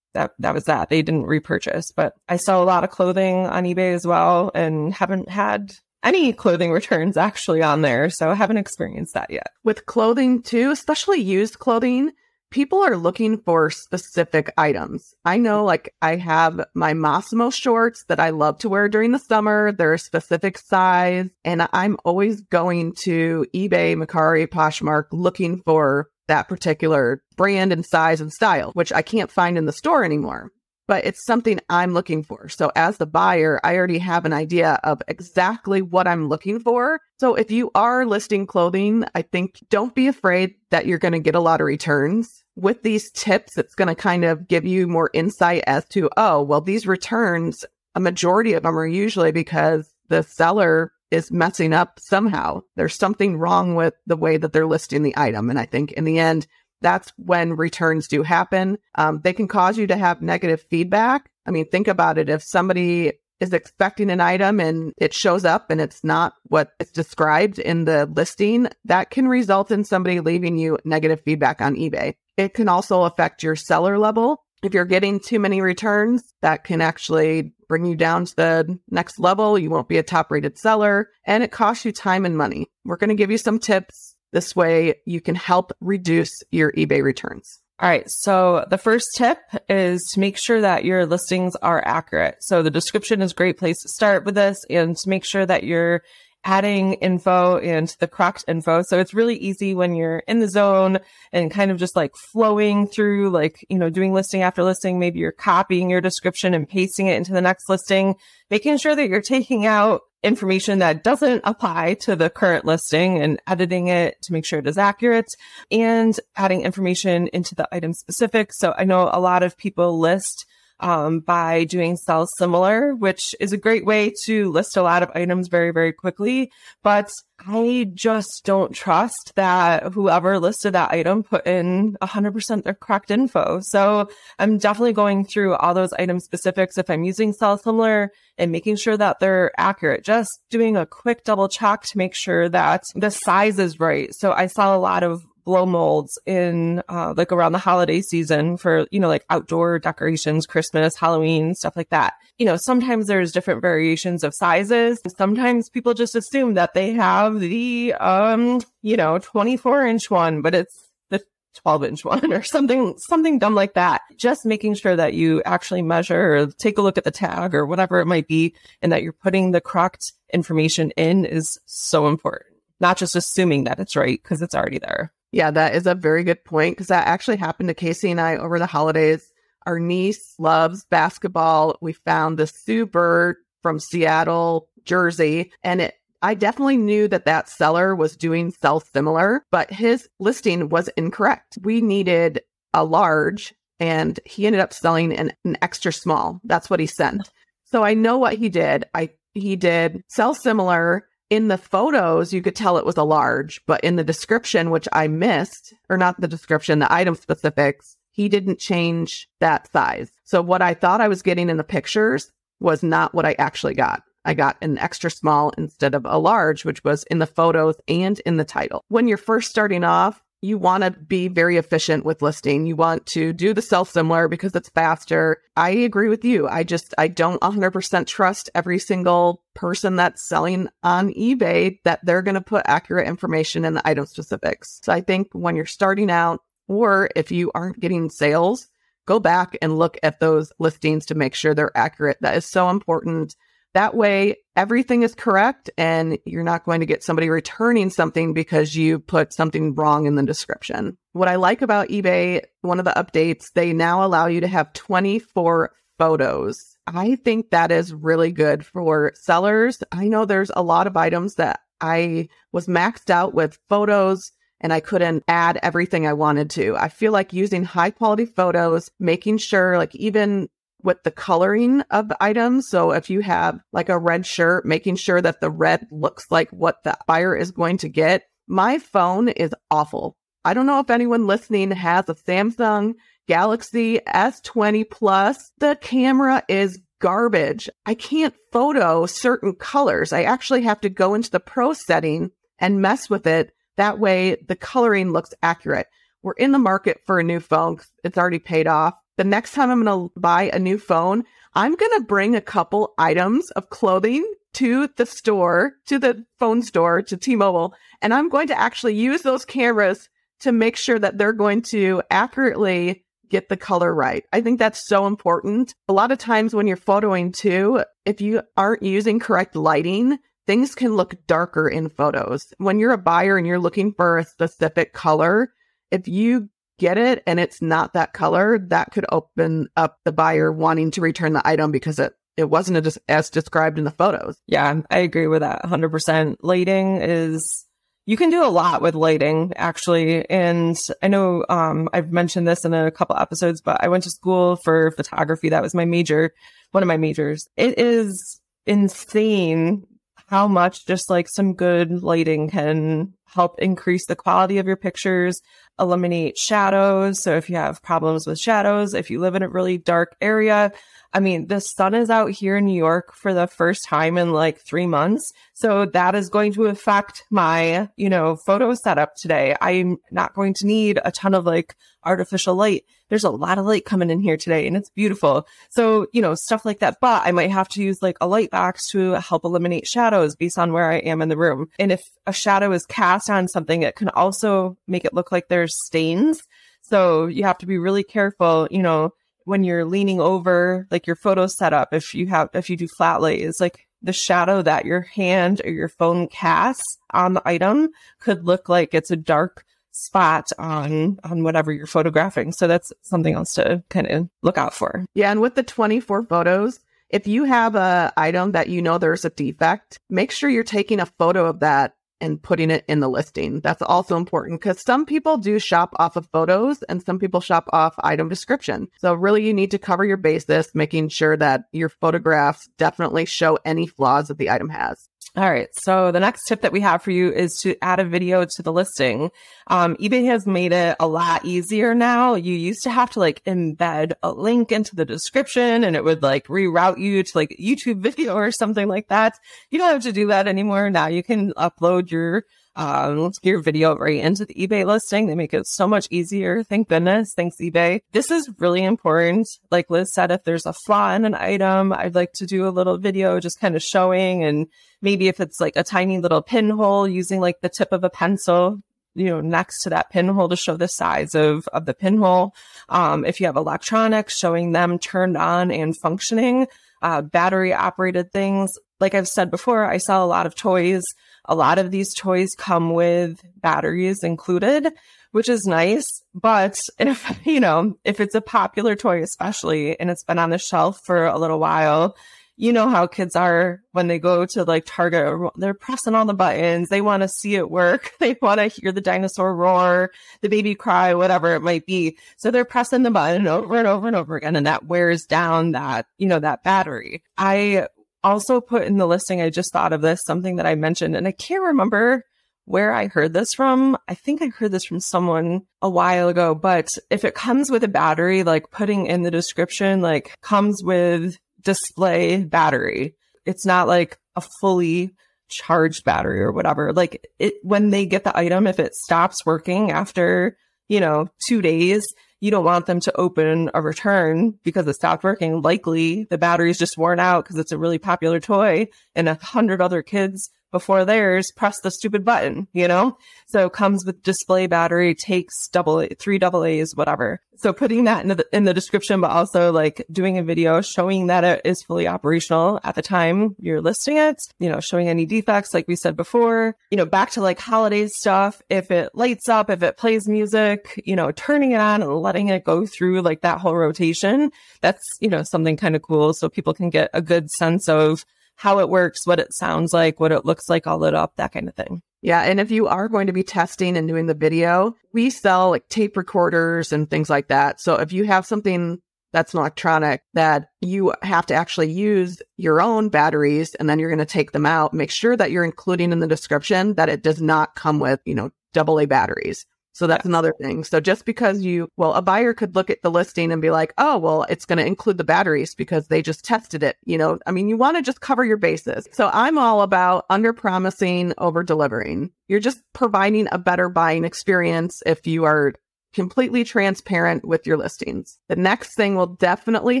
that 0.14 0.32
that 0.38 0.54
was 0.54 0.64
that. 0.64 0.88
They 0.88 1.02
didn't 1.02 1.26
repurchase, 1.26 1.92
but 1.94 2.14
I 2.28 2.36
sell 2.36 2.62
a 2.62 2.64
lot 2.64 2.84
of 2.84 2.90
clothing 2.90 3.46
on 3.46 3.64
eBay 3.64 3.94
as 3.94 4.06
well 4.06 4.50
and 4.54 4.94
haven't 4.94 5.28
had 5.28 5.72
any 6.02 6.32
clothing 6.32 6.72
returns 6.72 7.16
actually 7.16 7.62
on 7.62 7.82
there, 7.82 8.10
so 8.10 8.30
I 8.30 8.34
haven't 8.34 8.58
experienced 8.58 9.14
that 9.14 9.30
yet. 9.30 9.48
With 9.62 9.86
clothing 9.86 10.42
too, 10.42 10.70
especially 10.70 11.20
used 11.20 11.58
clothing, 11.58 12.12
people 12.54 12.84
are 12.84 12.96
looking 12.96 13.36
for 13.38 13.68
specific 13.68 14.52
items. 14.56 15.12
I 15.24 15.38
know 15.38 15.64
like 15.64 15.92
I 16.00 16.14
have 16.14 16.64
my 16.72 16.92
Mossimo 16.92 17.52
shorts 17.52 18.04
that 18.04 18.20
I 18.20 18.30
love 18.30 18.58
to 18.58 18.68
wear 18.68 18.88
during 18.88 19.10
the 19.10 19.18
summer. 19.18 19.72
They're 19.72 19.94
a 19.94 19.98
specific 19.98 20.58
size 20.58 21.30
and 21.44 21.68
I'm 21.72 21.96
always 22.04 22.42
going 22.42 22.94
to 23.02 23.44
eBay, 23.52 23.96
Mercari, 23.96 24.46
Poshmark 24.46 25.06
looking 25.10 25.62
for 25.62 26.10
that 26.28 26.48
particular 26.48 27.22
brand 27.36 27.72
and 27.72 27.84
size 27.84 28.20
and 28.20 28.32
style, 28.32 28.70
which 28.72 28.92
I 28.92 29.02
can't 29.02 29.30
find 29.30 29.58
in 29.58 29.66
the 29.66 29.72
store 29.72 30.04
anymore. 30.04 30.50
But 30.86 31.06
it's 31.06 31.24
something 31.24 31.60
I'm 31.70 31.94
looking 31.94 32.22
for. 32.22 32.48
So 32.50 32.70
as 32.76 32.98
the 32.98 33.06
buyer, 33.06 33.58
I 33.64 33.74
already 33.76 33.98
have 33.98 34.26
an 34.26 34.34
idea 34.34 34.78
of 34.84 35.00
exactly 35.08 35.80
what 35.80 36.06
I'm 36.06 36.28
looking 36.28 36.60
for. 36.60 37.00
So 37.18 37.34
if 37.36 37.50
you 37.50 37.70
are 37.74 38.04
listing 38.04 38.46
clothing, 38.46 39.04
I 39.14 39.22
think 39.22 39.60
don't 39.70 39.94
be 39.94 40.08
afraid 40.08 40.56
that 40.70 40.86
you're 40.86 40.98
going 40.98 41.12
to 41.12 41.20
get 41.20 41.34
a 41.34 41.40
lot 41.40 41.62
of 41.62 41.66
returns. 41.66 42.44
With 42.54 42.82
these 42.82 43.10
tips, 43.12 43.56
it's 43.56 43.74
going 43.74 43.88
to 43.88 43.94
kind 43.94 44.26
of 44.26 44.46
give 44.46 44.66
you 44.66 44.86
more 44.86 45.08
insight 45.14 45.64
as 45.66 45.86
to, 45.88 46.10
oh, 46.18 46.42
well, 46.42 46.60
these 46.60 46.86
returns, 46.86 47.64
a 47.94 48.00
majority 48.00 48.52
of 48.52 48.62
them 48.62 48.78
are 48.78 48.86
usually 48.86 49.32
because 49.32 49.90
the 50.08 50.22
seller 50.22 50.92
is 51.14 51.30
messing 51.30 51.72
up 51.72 51.98
somehow. 52.00 52.60
There's 52.76 52.94
something 52.94 53.38
wrong 53.38 53.74
with 53.74 53.94
the 54.06 54.16
way 54.16 54.36
that 54.36 54.52
they're 54.52 54.66
listing 54.66 55.02
the 55.02 55.16
item. 55.16 55.48
And 55.48 55.58
I 55.58 55.64
think 55.64 55.92
in 55.92 56.04
the 56.04 56.18
end, 56.18 56.46
that's 56.82 57.12
when 57.16 57.54
returns 57.54 58.08
do 58.08 58.22
happen. 58.22 58.76
Um, 58.96 59.20
they 59.24 59.32
can 59.32 59.48
cause 59.48 59.78
you 59.78 59.86
to 59.86 59.96
have 59.96 60.20
negative 60.20 60.62
feedback. 60.68 61.30
I 61.46 61.50
mean, 61.50 61.66
think 61.68 61.88
about 61.88 62.18
it. 62.18 62.28
If 62.28 62.42
somebody 62.42 63.12
is 63.40 63.52
expecting 63.52 64.10
an 64.10 64.20
item 64.20 64.60
and 64.60 64.92
it 64.98 65.14
shows 65.14 65.44
up 65.44 65.70
and 65.70 65.80
it's 65.80 66.04
not 66.04 66.34
what 66.44 66.72
is 66.78 66.90
described 66.90 67.58
in 67.58 67.84
the 67.84 68.06
listing, 68.06 68.68
that 68.84 69.10
can 69.10 69.28
result 69.28 69.70
in 69.70 69.84
somebody 69.84 70.20
leaving 70.20 70.58
you 70.58 70.78
negative 70.84 71.22
feedback 71.24 71.60
on 71.60 71.74
eBay. 71.76 72.14
It 72.36 72.54
can 72.54 72.68
also 72.68 73.02
affect 73.02 73.42
your 73.42 73.56
seller 73.56 73.98
level 73.98 74.43
If 74.64 74.72
you're 74.72 74.86
getting 74.86 75.20
too 75.20 75.38
many 75.38 75.60
returns, 75.60 76.32
that 76.40 76.64
can 76.64 76.80
actually 76.80 77.52
bring 77.68 77.84
you 77.84 77.96
down 77.96 78.24
to 78.24 78.34
the 78.34 78.78
next 78.88 79.20
level. 79.20 79.58
You 79.58 79.68
won't 79.68 79.90
be 79.90 79.98
a 79.98 80.02
top 80.02 80.30
rated 80.30 80.56
seller 80.56 81.10
and 81.26 81.42
it 81.42 81.52
costs 81.52 81.84
you 81.84 81.92
time 81.92 82.24
and 82.24 82.34
money. 82.34 82.70
We're 82.82 82.96
going 82.96 83.10
to 83.10 83.14
give 83.14 83.30
you 83.30 83.36
some 83.36 83.58
tips. 83.58 84.16
This 84.32 84.56
way 84.56 84.94
you 85.04 85.20
can 85.20 85.34
help 85.34 85.72
reduce 85.82 86.42
your 86.50 86.72
eBay 86.72 87.02
returns. 87.02 87.60
All 87.78 87.90
right. 87.90 88.08
So 88.08 88.64
the 88.70 88.78
first 88.78 89.08
tip 89.14 89.38
is 89.68 90.02
to 90.14 90.20
make 90.20 90.38
sure 90.38 90.62
that 90.62 90.86
your 90.86 91.04
listings 91.04 91.56
are 91.56 91.82
accurate. 91.84 92.36
So 92.40 92.62
the 92.62 92.70
description 92.70 93.20
is 93.20 93.32
a 93.32 93.34
great 93.34 93.58
place 93.58 93.80
to 93.82 93.88
start 93.90 94.24
with 94.24 94.34
this 94.34 94.64
and 94.70 94.96
to 94.96 95.08
make 95.10 95.26
sure 95.26 95.44
that 95.44 95.64
you're 95.64 96.02
adding 96.44 96.94
info 96.94 97.58
and 97.58 97.88
the 98.00 98.06
correct 98.06 98.44
info. 98.46 98.82
So 98.82 98.98
it's 98.98 99.14
really 99.14 99.36
easy 99.36 99.74
when 99.74 99.94
you're 99.94 100.18
in 100.28 100.40
the 100.40 100.48
zone 100.48 100.98
and 101.32 101.50
kind 101.50 101.70
of 101.70 101.78
just 101.78 101.96
like 101.96 102.14
flowing 102.14 102.86
through, 102.86 103.30
like, 103.30 103.64
you 103.68 103.78
know, 103.78 103.90
doing 103.90 104.12
listing 104.12 104.42
after 104.42 104.62
listing. 104.62 104.98
Maybe 104.98 105.18
you're 105.18 105.32
copying 105.32 105.90
your 105.90 106.00
description 106.00 106.54
and 106.54 106.68
pasting 106.68 107.06
it 107.06 107.16
into 107.16 107.32
the 107.32 107.40
next 107.40 107.68
listing, 107.68 108.16
making 108.50 108.76
sure 108.78 108.94
that 108.94 109.08
you're 109.08 109.20
taking 109.22 109.66
out 109.66 110.02
information 110.22 110.78
that 110.78 111.04
doesn't 111.04 111.42
apply 111.44 111.94
to 112.00 112.16
the 112.16 112.30
current 112.30 112.64
listing 112.64 113.20
and 113.20 113.40
editing 113.46 113.88
it 113.88 114.20
to 114.22 114.32
make 114.32 114.44
sure 114.44 114.58
it 114.58 114.66
is 114.66 114.78
accurate 114.78 115.28
and 115.70 116.18
adding 116.36 116.62
information 116.62 117.28
into 117.28 117.54
the 117.54 117.68
item 117.72 117.92
specific. 117.92 118.52
So 118.52 118.74
I 118.76 118.84
know 118.84 119.10
a 119.12 119.20
lot 119.20 119.42
of 119.42 119.56
people 119.56 119.98
list 119.98 120.46
um, 120.80 121.20
by 121.20 121.64
doing 121.64 121.96
sell 121.96 122.26
similar, 122.38 122.94
which 122.94 123.34
is 123.40 123.52
a 123.52 123.58
great 123.58 123.84
way 123.84 124.12
to 124.24 124.50
list 124.50 124.76
a 124.76 124.82
lot 124.82 125.02
of 125.02 125.10
items 125.14 125.48
very, 125.48 125.70
very 125.70 125.92
quickly. 125.92 126.50
But 126.82 127.10
I 127.46 127.90
just 127.94 128.42
don't 128.44 128.72
trust 128.72 129.32
that 129.36 129.92
whoever 129.92 130.38
listed 130.38 130.74
that 130.74 130.92
item 130.92 131.22
put 131.22 131.46
in 131.46 131.96
100% 132.02 132.64
their 132.64 132.74
correct 132.74 133.10
info. 133.10 133.60
So 133.62 134.08
I'm 134.38 134.58
definitely 134.58 134.92
going 134.92 135.24
through 135.24 135.54
all 135.54 135.74
those 135.74 135.92
item 135.94 136.20
specifics 136.20 136.78
if 136.78 136.88
I'm 136.90 137.04
using 137.04 137.32
sell 137.32 137.58
similar 137.58 138.12
and 138.38 138.52
making 138.52 138.76
sure 138.76 138.96
that 138.96 139.20
they're 139.20 139.52
accurate. 139.58 140.04
Just 140.04 140.30
doing 140.50 140.76
a 140.76 140.86
quick 140.86 141.24
double 141.24 141.48
check 141.48 141.82
to 141.82 141.98
make 141.98 142.14
sure 142.14 142.48
that 142.48 142.82
the 142.94 143.10
size 143.10 143.58
is 143.58 143.80
right. 143.80 144.14
So 144.14 144.32
I 144.32 144.46
saw 144.46 144.76
a 144.76 144.78
lot 144.78 145.02
of 145.02 145.24
blow 145.44 145.66
molds 145.66 146.18
in 146.26 146.82
uh, 146.88 147.14
like 147.16 147.32
around 147.32 147.52
the 147.52 147.58
holiday 147.58 148.00
season 148.00 148.56
for 148.56 148.86
you 148.90 148.98
know 148.98 149.08
like 149.08 149.24
outdoor 149.30 149.78
decorations 149.78 150.46
christmas 150.46 150.96
halloween 150.96 151.54
stuff 151.54 151.76
like 151.76 151.90
that. 151.90 152.14
You 152.38 152.46
know 152.46 152.56
sometimes 152.56 153.06
there's 153.06 153.32
different 153.32 153.62
variations 153.62 154.24
of 154.24 154.34
sizes. 154.34 155.00
Sometimes 155.16 155.68
people 155.68 155.94
just 155.94 156.14
assume 156.14 156.54
that 156.54 156.74
they 156.74 156.92
have 156.92 157.40
the 157.40 157.94
um 158.00 158.60
you 158.82 158.96
know 158.96 159.18
24 159.18 159.86
inch 159.86 160.10
one 160.10 160.42
but 160.42 160.54
it's 160.54 160.90
the 161.10 161.22
12 161.62 161.84
inch 161.84 162.04
one 162.14 162.32
or 162.32 162.42
something 162.42 162.94
something 162.98 163.38
dumb 163.38 163.54
like 163.54 163.74
that. 163.74 164.02
Just 164.16 164.46
making 164.46 164.74
sure 164.74 164.96
that 164.96 165.14
you 165.14 165.42
actually 165.44 165.82
measure 165.82 166.34
or 166.36 166.46
take 166.46 166.78
a 166.78 166.82
look 166.82 166.98
at 166.98 167.04
the 167.04 167.10
tag 167.10 167.54
or 167.54 167.66
whatever 167.66 168.00
it 168.00 168.06
might 168.06 168.28
be 168.28 168.54
and 168.82 168.92
that 168.92 169.02
you're 169.02 169.12
putting 169.12 169.50
the 169.50 169.60
correct 169.60 170.12
information 170.32 170.90
in 170.92 171.24
is 171.24 171.58
so 171.66 172.08
important. 172.08 172.50
Not 172.80 172.96
just 172.96 173.16
assuming 173.16 173.64
that 173.64 173.78
it's 173.78 173.96
right 173.96 174.20
because 174.22 174.42
it's 174.42 174.54
already 174.54 174.78
there 174.78 175.12
yeah, 175.34 175.50
that 175.50 175.74
is 175.74 175.86
a 175.88 175.96
very 175.96 176.22
good 176.22 176.44
point 176.44 176.76
because 176.76 176.86
that 176.86 177.08
actually 177.08 177.38
happened 177.38 177.68
to 177.68 177.74
Casey 177.74 178.08
and 178.08 178.20
I 178.20 178.36
over 178.36 178.60
the 178.60 178.66
holidays. 178.66 179.32
Our 179.66 179.80
niece 179.80 180.34
loves 180.38 180.84
basketball. 180.84 181.76
We 181.80 181.92
found 181.92 182.38
the 182.38 182.46
Sue 182.46 182.86
Bird 182.86 183.36
from 183.60 183.80
Seattle, 183.80 184.68
Jersey, 184.84 185.50
and 185.64 185.80
it 185.80 185.94
I 186.22 186.34
definitely 186.34 186.76
knew 186.76 187.08
that 187.08 187.26
that 187.26 187.50
seller 187.50 187.94
was 187.94 188.16
doing 188.16 188.52
sell 188.52 188.80
similar, 188.80 189.44
but 189.50 189.70
his 189.70 190.08
listing 190.20 190.68
was 190.70 190.88
incorrect. 190.96 191.58
We 191.62 191.82
needed 191.82 192.40
a 192.72 192.84
large 192.84 193.54
and 193.80 194.18
he 194.24 194.46
ended 194.46 194.60
up 194.60 194.72
selling 194.72 195.12
an, 195.12 195.32
an 195.44 195.58
extra 195.60 195.92
small. 195.92 196.40
That's 196.44 196.70
what 196.70 196.80
he 196.80 196.86
sent. 196.86 197.28
So 197.64 197.82
I 197.82 197.94
know 197.94 198.18
what 198.18 198.34
he 198.34 198.48
did. 198.48 198.84
I 198.94 199.10
he 199.34 199.56
did 199.56 200.02
sell 200.06 200.32
similar 200.32 201.08
in 201.30 201.48
the 201.48 201.58
photos, 201.58 202.32
you 202.32 202.42
could 202.42 202.56
tell 202.56 202.76
it 202.76 202.86
was 202.86 202.96
a 202.96 203.02
large, 203.02 203.64
but 203.66 203.82
in 203.82 203.96
the 203.96 204.04
description, 204.04 204.70
which 204.70 204.88
I 204.92 205.08
missed, 205.08 205.74
or 205.88 205.96
not 205.96 206.20
the 206.20 206.28
description, 206.28 206.78
the 206.78 206.92
item 206.92 207.14
specifics, 207.14 207.96
he 208.10 208.28
didn't 208.28 208.58
change 208.58 209.28
that 209.40 209.70
size. 209.72 210.10
So 210.24 210.40
what 210.40 210.62
I 210.62 210.74
thought 210.74 211.00
I 211.00 211.08
was 211.08 211.22
getting 211.22 211.50
in 211.50 211.56
the 211.56 211.64
pictures 211.64 212.30
was 212.60 212.82
not 212.82 213.14
what 213.14 213.26
I 213.26 213.34
actually 213.38 213.74
got. 213.74 214.02
I 214.24 214.34
got 214.34 214.56
an 214.62 214.78
extra 214.78 215.10
small 215.10 215.52
instead 215.58 215.94
of 215.94 216.06
a 216.06 216.18
large, 216.18 216.64
which 216.64 216.82
was 216.84 217.02
in 217.04 217.18
the 217.18 217.26
photos 217.26 217.74
and 217.88 218.18
in 218.20 218.36
the 218.36 218.44
title. 218.44 218.84
When 218.88 219.08
you're 219.08 219.18
first 219.18 219.50
starting 219.50 219.84
off, 219.84 220.22
you 220.44 220.58
want 220.58 220.84
to 220.84 220.90
be 220.90 221.28
very 221.28 221.56
efficient 221.56 222.04
with 222.04 222.20
listing. 222.20 222.66
You 222.66 222.76
want 222.76 223.06
to 223.06 223.32
do 223.32 223.54
the 223.54 223.62
sell 223.62 223.86
similar 223.86 224.28
because 224.28 224.54
it's 224.54 224.68
faster. 224.68 225.38
I 225.56 225.70
agree 225.70 226.10
with 226.10 226.22
you. 226.22 226.46
I 226.46 226.64
just, 226.64 226.92
I 226.98 227.08
don't 227.08 227.40
100% 227.40 228.06
trust 228.06 228.50
every 228.54 228.78
single 228.78 229.42
person 229.54 229.96
that's 229.96 230.28
selling 230.28 230.68
on 230.82 231.14
eBay 231.14 231.78
that 231.84 232.04
they're 232.04 232.20
going 232.20 232.34
to 232.34 232.42
put 232.42 232.66
accurate 232.66 233.08
information 233.08 233.64
in 233.64 233.72
the 233.72 233.88
item 233.88 234.04
specifics. 234.04 234.80
So 234.82 234.92
I 234.92 235.00
think 235.00 235.28
when 235.32 235.56
you're 235.56 235.64
starting 235.64 236.10
out 236.10 236.40
or 236.68 237.08
if 237.16 237.30
you 237.30 237.50
aren't 237.54 237.80
getting 237.80 238.10
sales, 238.10 238.68
go 239.06 239.18
back 239.18 239.56
and 239.62 239.78
look 239.78 239.96
at 240.02 240.20
those 240.20 240.52
listings 240.58 241.06
to 241.06 241.14
make 241.14 241.34
sure 241.34 241.54
they're 241.54 241.74
accurate. 241.74 242.18
That 242.20 242.36
is 242.36 242.44
so 242.44 242.68
important 242.68 243.34
that 243.74 243.94
way, 243.94 244.36
everything 244.56 245.02
is 245.02 245.14
correct 245.14 245.68
and 245.76 246.18
you're 246.24 246.44
not 246.44 246.64
going 246.64 246.80
to 246.80 246.86
get 246.86 247.02
somebody 247.02 247.28
returning 247.28 247.90
something 247.90 248.32
because 248.32 248.74
you 248.74 249.00
put 249.00 249.34
something 249.34 249.74
wrong 249.74 250.06
in 250.06 250.14
the 250.14 250.22
description. 250.22 250.96
What 251.12 251.28
I 251.28 251.36
like 251.36 251.60
about 251.60 251.88
eBay, 251.88 252.42
one 252.62 252.78
of 252.78 252.84
the 252.84 252.92
updates, 252.92 253.52
they 253.54 253.72
now 253.72 254.04
allow 254.04 254.26
you 254.26 254.40
to 254.40 254.48
have 254.48 254.72
24 254.72 255.72
photos. 255.98 256.56
I 256.86 257.16
think 257.16 257.50
that 257.50 257.72
is 257.72 257.92
really 257.92 258.30
good 258.30 258.64
for 258.64 259.12
sellers. 259.14 259.82
I 259.90 260.08
know 260.08 260.24
there's 260.24 260.50
a 260.54 260.62
lot 260.62 260.86
of 260.86 260.96
items 260.96 261.34
that 261.34 261.60
I 261.80 262.28
was 262.52 262.66
maxed 262.66 263.10
out 263.10 263.34
with 263.34 263.58
photos 263.68 264.30
and 264.60 264.72
I 264.72 264.80
couldn't 264.80 265.24
add 265.28 265.58
everything 265.62 266.06
I 266.06 266.12
wanted 266.12 266.50
to. 266.50 266.76
I 266.76 266.88
feel 266.88 267.12
like 267.12 267.32
using 267.32 267.64
high 267.64 267.90
quality 267.90 268.26
photos, 268.26 268.90
making 268.98 269.38
sure 269.38 269.76
like 269.78 269.94
even 269.96 270.48
with 270.84 271.02
the 271.02 271.10
coloring 271.10 271.80
of 271.90 272.08
the 272.08 272.22
items. 272.22 272.68
So 272.68 272.92
if 272.92 273.10
you 273.10 273.20
have 273.20 273.58
like 273.72 273.88
a 273.88 273.98
red 273.98 274.26
shirt, 274.26 274.64
making 274.64 274.96
sure 274.96 275.20
that 275.20 275.40
the 275.40 275.50
red 275.50 275.86
looks 275.90 276.30
like 276.30 276.50
what 276.50 276.84
the 276.84 276.96
buyer 277.06 277.34
is 277.34 277.50
going 277.50 277.78
to 277.78 277.88
get. 277.88 278.24
My 278.46 278.78
phone 278.78 279.28
is 279.28 279.54
awful. 279.70 280.16
I 280.44 280.52
don't 280.52 280.66
know 280.66 280.80
if 280.80 280.90
anyone 280.90 281.26
listening 281.26 281.70
has 281.70 282.08
a 282.08 282.14
Samsung 282.14 282.94
Galaxy 283.26 283.98
S20 284.06 284.84
Plus. 284.90 285.50
The 285.58 285.76
camera 285.80 286.42
is 286.48 286.78
garbage. 287.00 287.70
I 287.86 287.94
can't 287.94 288.34
photo 288.52 289.06
certain 289.06 289.54
colors. 289.54 290.12
I 290.12 290.24
actually 290.24 290.62
have 290.62 290.80
to 290.82 290.90
go 290.90 291.14
into 291.14 291.30
the 291.30 291.40
pro 291.40 291.72
setting 291.72 292.30
and 292.58 292.82
mess 292.82 293.08
with 293.08 293.26
it. 293.26 293.52
That 293.76 293.98
way 293.98 294.36
the 294.46 294.56
coloring 294.56 295.12
looks 295.12 295.32
accurate. 295.42 295.86
We're 296.22 296.32
in 296.34 296.52
the 296.52 296.58
market 296.58 297.00
for 297.06 297.18
a 297.18 297.24
new 297.24 297.40
phone. 297.40 297.78
It's 298.02 298.18
already 298.18 298.38
paid 298.38 298.66
off 298.66 298.94
the 299.16 299.24
next 299.24 299.52
time 299.52 299.70
I'm 299.70 299.84
going 299.84 300.08
to 300.08 300.20
buy 300.20 300.50
a 300.52 300.58
new 300.58 300.78
phone, 300.78 301.24
I'm 301.54 301.74
going 301.74 301.98
to 301.98 302.06
bring 302.06 302.34
a 302.34 302.40
couple 302.40 302.94
items 302.98 303.50
of 303.52 303.70
clothing 303.70 304.28
to 304.54 304.88
the 304.96 305.06
store, 305.06 305.74
to 305.86 305.98
the 305.98 306.24
phone 306.38 306.62
store, 306.62 307.02
to 307.02 307.16
T-Mobile, 307.16 307.74
and 308.02 308.14
I'm 308.14 308.28
going 308.28 308.48
to 308.48 308.58
actually 308.58 308.94
use 308.94 309.22
those 309.22 309.44
cameras 309.44 310.08
to 310.40 310.52
make 310.52 310.76
sure 310.76 310.98
that 310.98 311.18
they're 311.18 311.32
going 311.32 311.62
to 311.62 312.02
accurately 312.10 313.04
get 313.28 313.48
the 313.48 313.56
color 313.56 313.94
right. 313.94 314.24
I 314.32 314.40
think 314.40 314.58
that's 314.58 314.86
so 314.86 315.06
important. 315.06 315.74
A 315.88 315.92
lot 315.92 316.12
of 316.12 316.18
times 316.18 316.54
when 316.54 316.66
you're 316.66 316.76
photoing 316.76 317.34
too, 317.34 317.82
if 318.04 318.20
you 318.20 318.42
aren't 318.56 318.82
using 318.82 319.18
correct 319.18 319.56
lighting, 319.56 320.18
things 320.46 320.74
can 320.74 320.94
look 320.94 321.14
darker 321.26 321.68
in 321.68 321.88
photos. 321.88 322.42
When 322.58 322.78
you're 322.78 322.92
a 322.92 322.98
buyer 322.98 323.36
and 323.36 323.46
you're 323.46 323.58
looking 323.58 323.92
for 323.92 324.18
a 324.18 324.24
specific 324.24 324.92
color, 324.92 325.52
if 325.90 326.06
you 326.06 326.48
get 326.84 326.98
it 326.98 327.22
and 327.26 327.40
it's 327.40 327.62
not 327.62 327.94
that 327.94 328.12
color, 328.12 328.58
that 328.68 328.92
could 328.92 329.06
open 329.10 329.68
up 329.76 329.98
the 330.04 330.12
buyer 330.12 330.52
wanting 330.52 330.90
to 330.92 331.00
return 331.00 331.32
the 331.32 331.46
item 331.46 331.72
because 331.72 331.98
it 331.98 332.12
it 332.36 332.50
wasn't 332.50 332.98
as 333.08 333.30
described 333.30 333.78
in 333.78 333.84
the 333.84 333.92
photos. 333.92 334.36
Yeah, 334.48 334.80
I 334.90 334.98
agree 334.98 335.28
with 335.28 335.42
that 335.42 335.62
100%. 335.62 336.36
Lighting 336.42 336.96
is 337.00 337.64
you 338.06 338.16
can 338.16 338.28
do 338.28 338.44
a 338.44 338.50
lot 338.50 338.82
with 338.82 338.94
lighting 338.94 339.52
actually 339.56 340.28
and 340.28 340.76
i 341.02 341.08
know 341.08 341.42
um, 341.48 341.88
i've 341.94 342.12
mentioned 342.12 342.46
this 342.46 342.66
in 342.66 342.74
a 342.74 342.90
couple 342.90 343.16
episodes 343.16 343.62
but 343.62 343.82
i 343.82 343.88
went 343.88 344.04
to 344.04 344.10
school 344.10 344.56
for 344.56 344.90
photography 344.90 345.48
that 345.48 345.62
was 345.62 345.74
my 345.74 345.86
major 345.86 346.34
one 346.72 346.82
of 346.82 346.86
my 346.86 346.98
majors 346.98 347.48
it 347.56 347.78
is 347.78 348.42
insane 348.66 349.86
how 350.26 350.48
much 350.48 350.86
just 350.86 351.10
like 351.10 351.28
some 351.28 351.54
good 351.54 352.02
lighting 352.02 352.48
can 352.50 353.14
help 353.26 353.58
increase 353.58 354.06
the 354.06 354.16
quality 354.16 354.58
of 354.58 354.66
your 354.66 354.76
pictures 354.76 355.40
eliminate 355.80 356.38
shadows. 356.38 357.20
So 357.20 357.36
if 357.36 357.50
you 357.50 357.56
have 357.56 357.82
problems 357.82 358.26
with 358.26 358.38
shadows, 358.38 358.94
if 358.94 359.10
you 359.10 359.18
live 359.18 359.34
in 359.34 359.42
a 359.42 359.48
really 359.48 359.76
dark 359.76 360.16
area, 360.20 360.72
I 361.12 361.20
mean, 361.20 361.46
the 361.46 361.60
sun 361.60 361.94
is 361.94 362.10
out 362.10 362.30
here 362.30 362.56
in 362.56 362.66
New 362.66 362.76
York 362.76 363.12
for 363.14 363.34
the 363.34 363.46
first 363.46 363.84
time 363.84 364.18
in 364.18 364.32
like 364.32 364.58
three 364.60 364.86
months. 364.86 365.32
So 365.54 365.86
that 365.86 366.14
is 366.14 366.28
going 366.28 366.52
to 366.54 366.66
affect 366.66 367.24
my, 367.30 367.88
you 367.96 368.08
know, 368.08 368.36
photo 368.36 368.74
setup 368.74 369.14
today. 369.16 369.56
I'm 369.60 369.98
not 370.10 370.34
going 370.34 370.54
to 370.54 370.66
need 370.66 371.00
a 371.04 371.12
ton 371.12 371.34
of 371.34 371.44
like 371.44 371.76
artificial 372.04 372.54
light. 372.54 372.84
There's 373.14 373.22
a 373.22 373.30
lot 373.30 373.58
of 373.58 373.64
light 373.64 373.84
coming 373.84 374.10
in 374.10 374.18
here 374.18 374.36
today 374.36 374.66
and 374.66 374.76
it's 374.76 374.90
beautiful. 374.90 375.46
So, 375.70 376.08
you 376.12 376.20
know, 376.20 376.34
stuff 376.34 376.64
like 376.64 376.80
that. 376.80 376.96
But 377.00 377.24
I 377.24 377.30
might 377.30 377.52
have 377.52 377.68
to 377.68 377.80
use 377.80 378.02
like 378.02 378.16
a 378.20 378.26
light 378.26 378.50
box 378.50 378.88
to 378.88 379.12
help 379.12 379.44
eliminate 379.44 379.86
shadows 379.86 380.34
based 380.34 380.58
on 380.58 380.72
where 380.72 380.90
I 380.90 380.96
am 380.96 381.22
in 381.22 381.28
the 381.28 381.36
room. 381.36 381.68
And 381.78 381.92
if 381.92 382.02
a 382.26 382.32
shadow 382.32 382.72
is 382.72 382.84
cast 382.84 383.30
on 383.30 383.46
something, 383.46 383.82
it 383.82 383.94
can 383.94 384.08
also 384.08 384.76
make 384.88 385.04
it 385.04 385.14
look 385.14 385.30
like 385.30 385.46
there's 385.46 385.80
stains. 385.86 386.42
So 386.82 387.26
you 387.26 387.44
have 387.44 387.58
to 387.58 387.66
be 387.66 387.78
really 387.78 388.02
careful, 388.02 388.66
you 388.68 388.82
know, 388.82 389.12
when 389.44 389.62
you're 389.62 389.84
leaning 389.84 390.20
over, 390.20 390.88
like 390.90 391.06
your 391.06 391.14
photo 391.14 391.46
setup, 391.46 391.92
if 391.92 392.14
you 392.14 392.26
have, 392.26 392.48
if 392.52 392.68
you 392.68 392.76
do 392.76 392.88
flat 392.88 393.20
lays, 393.20 393.60
like 393.60 393.86
the 394.02 394.12
shadow 394.12 394.60
that 394.60 394.86
your 394.86 395.02
hand 395.02 395.62
or 395.64 395.70
your 395.70 395.88
phone 395.88 396.26
casts 396.26 396.98
on 397.12 397.34
the 397.34 397.48
item 397.48 397.90
could 398.18 398.44
look 398.44 398.68
like 398.68 398.92
it's 398.92 399.12
a 399.12 399.16
dark 399.16 399.64
spot 399.94 400.50
on 400.58 401.18
on 401.24 401.42
whatever 401.44 401.72
you're 401.72 401.86
photographing. 401.86 402.52
So 402.52 402.66
that's 402.66 402.92
something 403.02 403.34
else 403.34 403.54
to 403.54 403.82
kind 403.88 404.06
of 404.08 404.28
look 404.42 404.58
out 404.58 404.74
for. 404.74 405.06
Yeah, 405.14 405.30
and 405.30 405.40
with 405.40 405.54
the 405.54 405.62
24 405.62 406.24
photos, 406.24 406.80
if 407.10 407.26
you 407.26 407.44
have 407.44 407.76
a 407.76 408.12
item 408.16 408.52
that 408.52 408.68
you 408.68 408.82
know 408.82 408.98
there's 408.98 409.24
a 409.24 409.30
defect, 409.30 409.98
make 410.10 410.30
sure 410.30 410.50
you're 410.50 410.64
taking 410.64 411.00
a 411.00 411.06
photo 411.06 411.46
of 411.46 411.60
that 411.60 411.94
and 412.20 412.42
putting 412.42 412.70
it 412.70 412.84
in 412.88 413.00
the 413.00 413.08
listing. 413.08 413.60
That's 413.60 413.82
also 413.82 414.16
important 414.16 414.60
because 414.60 414.80
some 414.80 415.04
people 415.04 415.36
do 415.36 415.58
shop 415.58 415.94
off 415.98 416.16
of 416.16 416.28
photos 416.32 416.82
and 416.84 417.02
some 417.04 417.18
people 417.18 417.40
shop 417.40 417.68
off 417.72 417.94
item 417.98 418.28
description. 418.28 418.88
So 418.98 419.14
really 419.14 419.46
you 419.46 419.52
need 419.52 419.70
to 419.72 419.78
cover 419.78 420.04
your 420.04 420.16
basis, 420.16 420.74
making 420.74 421.10
sure 421.10 421.36
that 421.36 421.64
your 421.72 421.88
photographs 421.88 422.68
definitely 422.78 423.26
show 423.26 423.58
any 423.64 423.86
flaws 423.86 424.28
that 424.28 424.38
the 424.38 424.50
item 424.50 424.70
has. 424.70 425.08
All 425.36 425.50
right. 425.50 425.68
So 425.72 426.12
the 426.12 426.20
next 426.20 426.44
tip 426.46 426.60
that 426.60 426.70
we 426.70 426.80
have 426.82 427.02
for 427.02 427.10
you 427.10 427.32
is 427.32 427.58
to 427.62 427.74
add 427.82 427.98
a 427.98 428.04
video 428.04 428.44
to 428.44 428.62
the 428.62 428.72
listing. 428.72 429.32
Um, 429.66 429.96
eBay 429.96 430.26
has 430.26 430.46
made 430.46 430.72
it 430.72 430.96
a 431.00 431.08
lot 431.08 431.44
easier 431.44 431.92
now. 431.92 432.34
You 432.34 432.54
used 432.54 432.84
to 432.84 432.90
have 432.90 433.10
to 433.10 433.18
like 433.18 433.42
embed 433.42 434.12
a 434.22 434.30
link 434.30 434.70
into 434.70 434.94
the 434.94 435.04
description 435.04 435.82
and 435.82 435.96
it 435.96 436.04
would 436.04 436.22
like 436.22 436.46
reroute 436.46 436.98
you 436.98 437.24
to 437.24 437.30
like 437.34 437.56
YouTube 437.60 437.98
video 438.00 438.34
or 438.34 438.52
something 438.52 438.86
like 438.86 439.08
that. 439.08 439.36
You 439.70 439.78
don't 439.78 439.92
have 439.92 440.04
to 440.04 440.12
do 440.12 440.28
that 440.28 440.46
anymore. 440.46 440.88
Now 440.88 441.08
you 441.08 441.24
can 441.24 441.52
upload 441.54 442.12
your 442.12 442.44
um, 442.76 443.18
let's 443.18 443.38
get 443.38 443.50
your 443.50 443.62
video 443.62 443.96
right 443.96 444.20
into 444.20 444.44
the 444.44 444.54
eBay 444.54 444.84
listing. 444.84 445.26
They 445.26 445.34
make 445.34 445.54
it 445.54 445.66
so 445.66 445.86
much 445.86 446.08
easier. 446.10 446.64
Thank 446.64 446.88
goodness. 446.88 447.32
Thanks, 447.34 447.56
eBay. 447.60 448.00
This 448.12 448.30
is 448.30 448.50
really 448.58 448.82
important. 448.82 449.46
Like 449.70 449.90
Liz 449.90 450.12
said, 450.12 450.30
if 450.30 450.42
there's 450.44 450.66
a 450.66 450.72
flaw 450.72 451.12
in 451.14 451.24
an 451.24 451.34
item, 451.34 451.92
I'd 451.92 452.14
like 452.14 452.32
to 452.34 452.46
do 452.46 452.66
a 452.66 452.70
little 452.70 452.98
video 452.98 453.38
just 453.38 453.60
kind 453.60 453.76
of 453.76 453.82
showing 453.82 454.42
and 454.42 454.66
maybe 455.00 455.28
if 455.28 455.38
it's 455.38 455.60
like 455.60 455.76
a 455.76 455.84
tiny 455.84 456.18
little 456.18 456.42
pinhole 456.42 457.06
using 457.06 457.40
like 457.40 457.60
the 457.60 457.68
tip 457.68 457.92
of 457.92 458.02
a 458.02 458.10
pencil, 458.10 458.78
you 459.14 459.26
know, 459.26 459.40
next 459.40 459.82
to 459.82 459.90
that 459.90 460.10
pinhole 460.10 460.48
to 460.48 460.56
show 460.56 460.76
the 460.76 460.88
size 460.88 461.36
of, 461.36 461.68
of 461.68 461.86
the 461.86 461.94
pinhole. 461.94 462.54
Um, 462.88 463.24
if 463.24 463.38
you 463.38 463.46
have 463.46 463.56
electronics 463.56 464.36
showing 464.36 464.72
them 464.72 464.98
turned 464.98 465.36
on 465.36 465.70
and 465.70 465.96
functioning, 465.96 466.66
uh, 467.04 467.20
battery 467.20 467.72
operated 467.74 468.32
things. 468.32 468.72
Like 468.98 469.14
I've 469.14 469.28
said 469.28 469.50
before, 469.50 469.84
I 469.84 469.98
sell 469.98 470.24
a 470.24 470.26
lot 470.26 470.46
of 470.46 470.54
toys. 470.54 471.02
A 471.44 471.54
lot 471.54 471.78
of 471.78 471.90
these 471.90 472.14
toys 472.14 472.48
come 472.56 472.94
with 472.94 473.40
batteries 473.56 474.24
included, 474.24 474.88
which 475.32 475.50
is 475.50 475.66
nice. 475.66 476.06
But 476.34 476.80
if, 476.98 477.46
you 477.46 477.60
know, 477.60 477.96
if 478.04 478.20
it's 478.20 478.34
a 478.34 478.40
popular 478.40 478.96
toy, 478.96 479.22
especially, 479.22 480.00
and 480.00 480.10
it's 480.10 480.24
been 480.24 480.38
on 480.38 480.48
the 480.48 480.58
shelf 480.58 480.98
for 481.04 481.26
a 481.26 481.38
little 481.38 481.60
while, 481.60 482.16
you 482.56 482.72
know 482.72 482.88
how 482.88 483.06
kids 483.06 483.34
are 483.34 483.82
when 483.92 484.06
they 484.06 484.18
go 484.18 484.46
to 484.46 484.64
like 484.64 484.84
Target, 484.86 485.50
they're 485.56 485.74
pressing 485.74 486.14
all 486.14 486.24
the 486.24 486.34
buttons. 486.34 486.88
They 486.88 487.00
want 487.00 487.22
to 487.22 487.28
see 487.28 487.56
it 487.56 487.70
work. 487.70 488.12
They 488.20 488.36
want 488.40 488.58
to 488.58 488.68
hear 488.68 488.90
the 488.90 489.02
dinosaur 489.02 489.54
roar, 489.54 490.10
the 490.40 490.48
baby 490.48 490.74
cry, 490.74 491.12
whatever 491.12 491.54
it 491.54 491.60
might 491.60 491.84
be. 491.84 492.16
So 492.38 492.50
they're 492.50 492.64
pressing 492.64 493.02
the 493.02 493.10
button 493.10 493.46
over 493.46 493.76
and 493.76 493.86
over 493.86 494.06
and 494.06 494.16
over 494.16 494.36
again. 494.36 494.56
And 494.56 494.66
that 494.66 494.86
wears 494.86 495.24
down 495.24 495.72
that, 495.72 496.06
you 496.16 496.26
know, 496.26 496.38
that 496.38 496.62
battery. 496.62 497.22
I 497.36 497.88
also 498.22 498.60
put 498.60 498.84
in 498.84 498.96
the 498.96 499.06
listing, 499.06 499.42
I 499.42 499.50
just 499.50 499.72
thought 499.72 499.92
of 499.92 500.00
this, 500.00 500.22
something 500.24 500.56
that 500.56 500.66
I 500.66 500.74
mentioned, 500.74 501.14
and 501.16 501.28
I 501.28 501.32
can't 501.32 501.62
remember 501.62 502.24
where 502.64 502.92
I 502.92 503.08
heard 503.08 503.34
this 503.34 503.52
from. 503.52 503.98
I 504.08 504.14
think 504.14 504.40
I 504.40 504.46
heard 504.46 504.72
this 504.72 504.86
from 504.86 505.00
someone 505.00 505.62
a 505.82 505.90
while 505.90 506.28
ago, 506.28 506.54
but 506.54 506.88
if 507.10 507.24
it 507.24 507.34
comes 507.34 507.70
with 507.70 507.84
a 507.84 507.88
battery, 507.88 508.42
like 508.42 508.70
putting 508.70 509.06
in 509.06 509.22
the 509.22 509.30
description, 509.30 510.00
like 510.00 510.34
comes 510.40 510.82
with 510.82 511.36
display 511.64 512.44
battery. 512.44 513.16
It's 513.44 513.66
not 513.66 513.88
like 513.88 514.18
a 514.36 514.42
fully 514.60 515.14
charged 515.48 516.04
battery 516.04 516.42
or 516.42 516.52
whatever. 516.52 516.92
Like 516.92 517.26
it, 517.38 517.54
when 517.62 517.90
they 517.90 518.06
get 518.06 518.24
the 518.24 518.36
item, 518.36 518.66
if 518.66 518.78
it 518.78 518.94
stops 518.94 519.44
working 519.46 519.90
after, 519.90 520.56
you 520.88 521.00
know, 521.00 521.28
two 521.46 521.62
days, 521.62 522.04
you 522.40 522.50
don't 522.50 522.64
want 522.64 522.86
them 522.86 523.00
to 523.00 523.16
open 523.16 523.70
a 523.72 523.80
return 523.80 524.58
because 524.64 524.86
it 524.86 524.96
stopped 524.96 525.24
working. 525.24 525.62
Likely 525.62 526.24
the 526.24 526.38
battery's 526.38 526.78
just 526.78 526.98
worn 526.98 527.18
out 527.18 527.44
because 527.44 527.58
it's 527.58 527.72
a 527.72 527.78
really 527.78 527.98
popular 527.98 528.40
toy 528.40 528.88
and 529.14 529.28
a 529.28 529.38
hundred 529.40 529.80
other 529.80 530.02
kids 530.02 530.50
before 530.74 531.04
theirs 531.04 531.52
press 531.54 531.78
the 531.80 531.90
stupid 531.92 532.24
button, 532.24 532.66
you 532.72 532.88
know? 532.88 533.16
So 533.46 533.70
comes 533.70 534.04
with 534.04 534.24
display 534.24 534.66
battery, 534.66 535.14
takes 535.14 535.68
double 535.68 536.00
A, 536.00 536.08
three 536.08 536.36
double 536.36 536.64
A's, 536.64 536.96
whatever. 536.96 537.40
So 537.58 537.72
putting 537.72 538.02
that 538.04 538.22
in 538.22 538.28
the, 538.28 538.44
in 538.52 538.64
the 538.64 538.74
description, 538.74 539.20
but 539.20 539.30
also 539.30 539.70
like 539.70 540.04
doing 540.10 540.36
a 540.36 540.42
video 540.42 540.80
showing 540.80 541.28
that 541.28 541.44
it 541.44 541.60
is 541.64 541.84
fully 541.84 542.08
operational 542.08 542.80
at 542.82 542.96
the 542.96 543.02
time 543.02 543.54
you're 543.60 543.80
listing 543.80 544.16
it, 544.16 544.34
you 544.58 544.68
know, 544.68 544.80
showing 544.80 545.08
any 545.08 545.26
defects, 545.26 545.72
like 545.72 545.86
we 545.86 545.94
said 545.94 546.16
before, 546.16 546.74
you 546.90 546.96
know, 546.96 547.06
back 547.06 547.30
to 547.30 547.40
like 547.40 547.60
holiday 547.60 548.08
stuff. 548.08 548.60
If 548.68 548.90
it 548.90 549.10
lights 549.14 549.48
up, 549.48 549.70
if 549.70 549.84
it 549.84 549.96
plays 549.96 550.26
music, 550.28 551.00
you 551.06 551.14
know, 551.14 551.30
turning 551.30 551.70
it 551.70 551.80
on 551.80 552.02
and 552.02 552.12
letting 552.16 552.48
it 552.48 552.64
go 552.64 552.84
through 552.84 553.22
like 553.22 553.42
that 553.42 553.60
whole 553.60 553.76
rotation, 553.76 554.50
that's, 554.80 555.04
you 555.20 555.28
know, 555.28 555.44
something 555.44 555.76
kind 555.76 555.94
of 555.94 556.02
cool. 556.02 556.34
So 556.34 556.48
people 556.48 556.74
can 556.74 556.90
get 556.90 557.10
a 557.14 557.22
good 557.22 557.48
sense 557.52 557.88
of 557.88 558.24
how 558.56 558.78
it 558.78 558.88
works, 558.88 559.26
what 559.26 559.40
it 559.40 559.52
sounds 559.52 559.92
like, 559.92 560.20
what 560.20 560.32
it 560.32 560.44
looks 560.44 560.68
like 560.68 560.86
all 560.86 560.98
lit 560.98 561.14
up, 561.14 561.34
that 561.36 561.52
kind 561.52 561.68
of 561.68 561.74
thing. 561.74 562.02
Yeah. 562.22 562.42
And 562.42 562.58
if 562.58 562.70
you 562.70 562.86
are 562.86 563.08
going 563.08 563.26
to 563.26 563.32
be 563.32 563.42
testing 563.42 563.96
and 563.96 564.08
doing 564.08 564.26
the 564.26 564.34
video, 564.34 564.94
we 565.12 565.28
sell 565.30 565.70
like 565.70 565.88
tape 565.88 566.16
recorders 566.16 566.92
and 566.92 567.08
things 567.08 567.28
like 567.28 567.48
that. 567.48 567.80
So 567.80 567.96
if 567.96 568.12
you 568.12 568.24
have 568.24 568.46
something 568.46 569.00
that's 569.34 569.52
an 569.52 569.60
electronic 569.60 570.22
that 570.32 570.68
you 570.80 571.12
have 571.22 571.44
to 571.46 571.54
actually 571.54 571.90
use 571.90 572.40
your 572.56 572.80
own 572.80 573.08
batteries 573.08 573.74
and 573.74 573.90
then 573.90 573.98
you're 573.98 574.08
going 574.08 574.18
to 574.20 574.24
take 574.24 574.52
them 574.52 574.64
out, 574.64 574.94
make 574.94 575.10
sure 575.10 575.36
that 575.36 575.50
you're 575.50 575.64
including 575.64 576.12
in 576.12 576.20
the 576.20 576.26
description 576.26 576.94
that 576.94 577.08
it 577.08 577.22
does 577.22 577.42
not 577.42 577.74
come 577.74 577.98
with, 577.98 578.20
you 578.24 578.34
know, 578.34 578.50
double 578.72 579.00
A 579.00 579.06
batteries. 579.06 579.66
So 579.94 580.08
that's 580.08 580.26
another 580.26 580.52
thing. 580.60 580.82
So 580.82 580.98
just 580.98 581.24
because 581.24 581.62
you, 581.62 581.88
well, 581.96 582.14
a 582.14 582.20
buyer 582.20 582.52
could 582.52 582.74
look 582.74 582.90
at 582.90 583.00
the 583.02 583.12
listing 583.12 583.52
and 583.52 583.62
be 583.62 583.70
like, 583.70 583.94
oh, 583.96 584.18
well, 584.18 584.42
it's 584.48 584.64
going 584.64 584.78
to 584.78 584.86
include 584.86 585.18
the 585.18 585.24
batteries 585.24 585.72
because 585.76 586.08
they 586.08 586.20
just 586.20 586.44
tested 586.44 586.82
it. 586.82 586.96
You 587.04 587.16
know, 587.16 587.38
I 587.46 587.52
mean, 587.52 587.68
you 587.68 587.76
want 587.76 587.96
to 587.96 588.02
just 588.02 588.20
cover 588.20 588.44
your 588.44 588.56
bases. 588.56 589.08
So 589.12 589.30
I'm 589.32 589.56
all 589.56 589.82
about 589.82 590.26
under 590.28 590.52
promising, 590.52 591.32
over 591.38 591.62
delivering. 591.62 592.32
You're 592.48 592.58
just 592.58 592.80
providing 592.92 593.46
a 593.52 593.58
better 593.58 593.88
buying 593.88 594.24
experience 594.24 595.00
if 595.06 595.28
you 595.28 595.44
are 595.44 595.74
completely 596.12 596.64
transparent 596.64 597.44
with 597.44 597.64
your 597.64 597.76
listings. 597.76 598.40
The 598.48 598.56
next 598.56 598.96
thing 598.96 599.14
will 599.14 599.28
definitely 599.28 600.00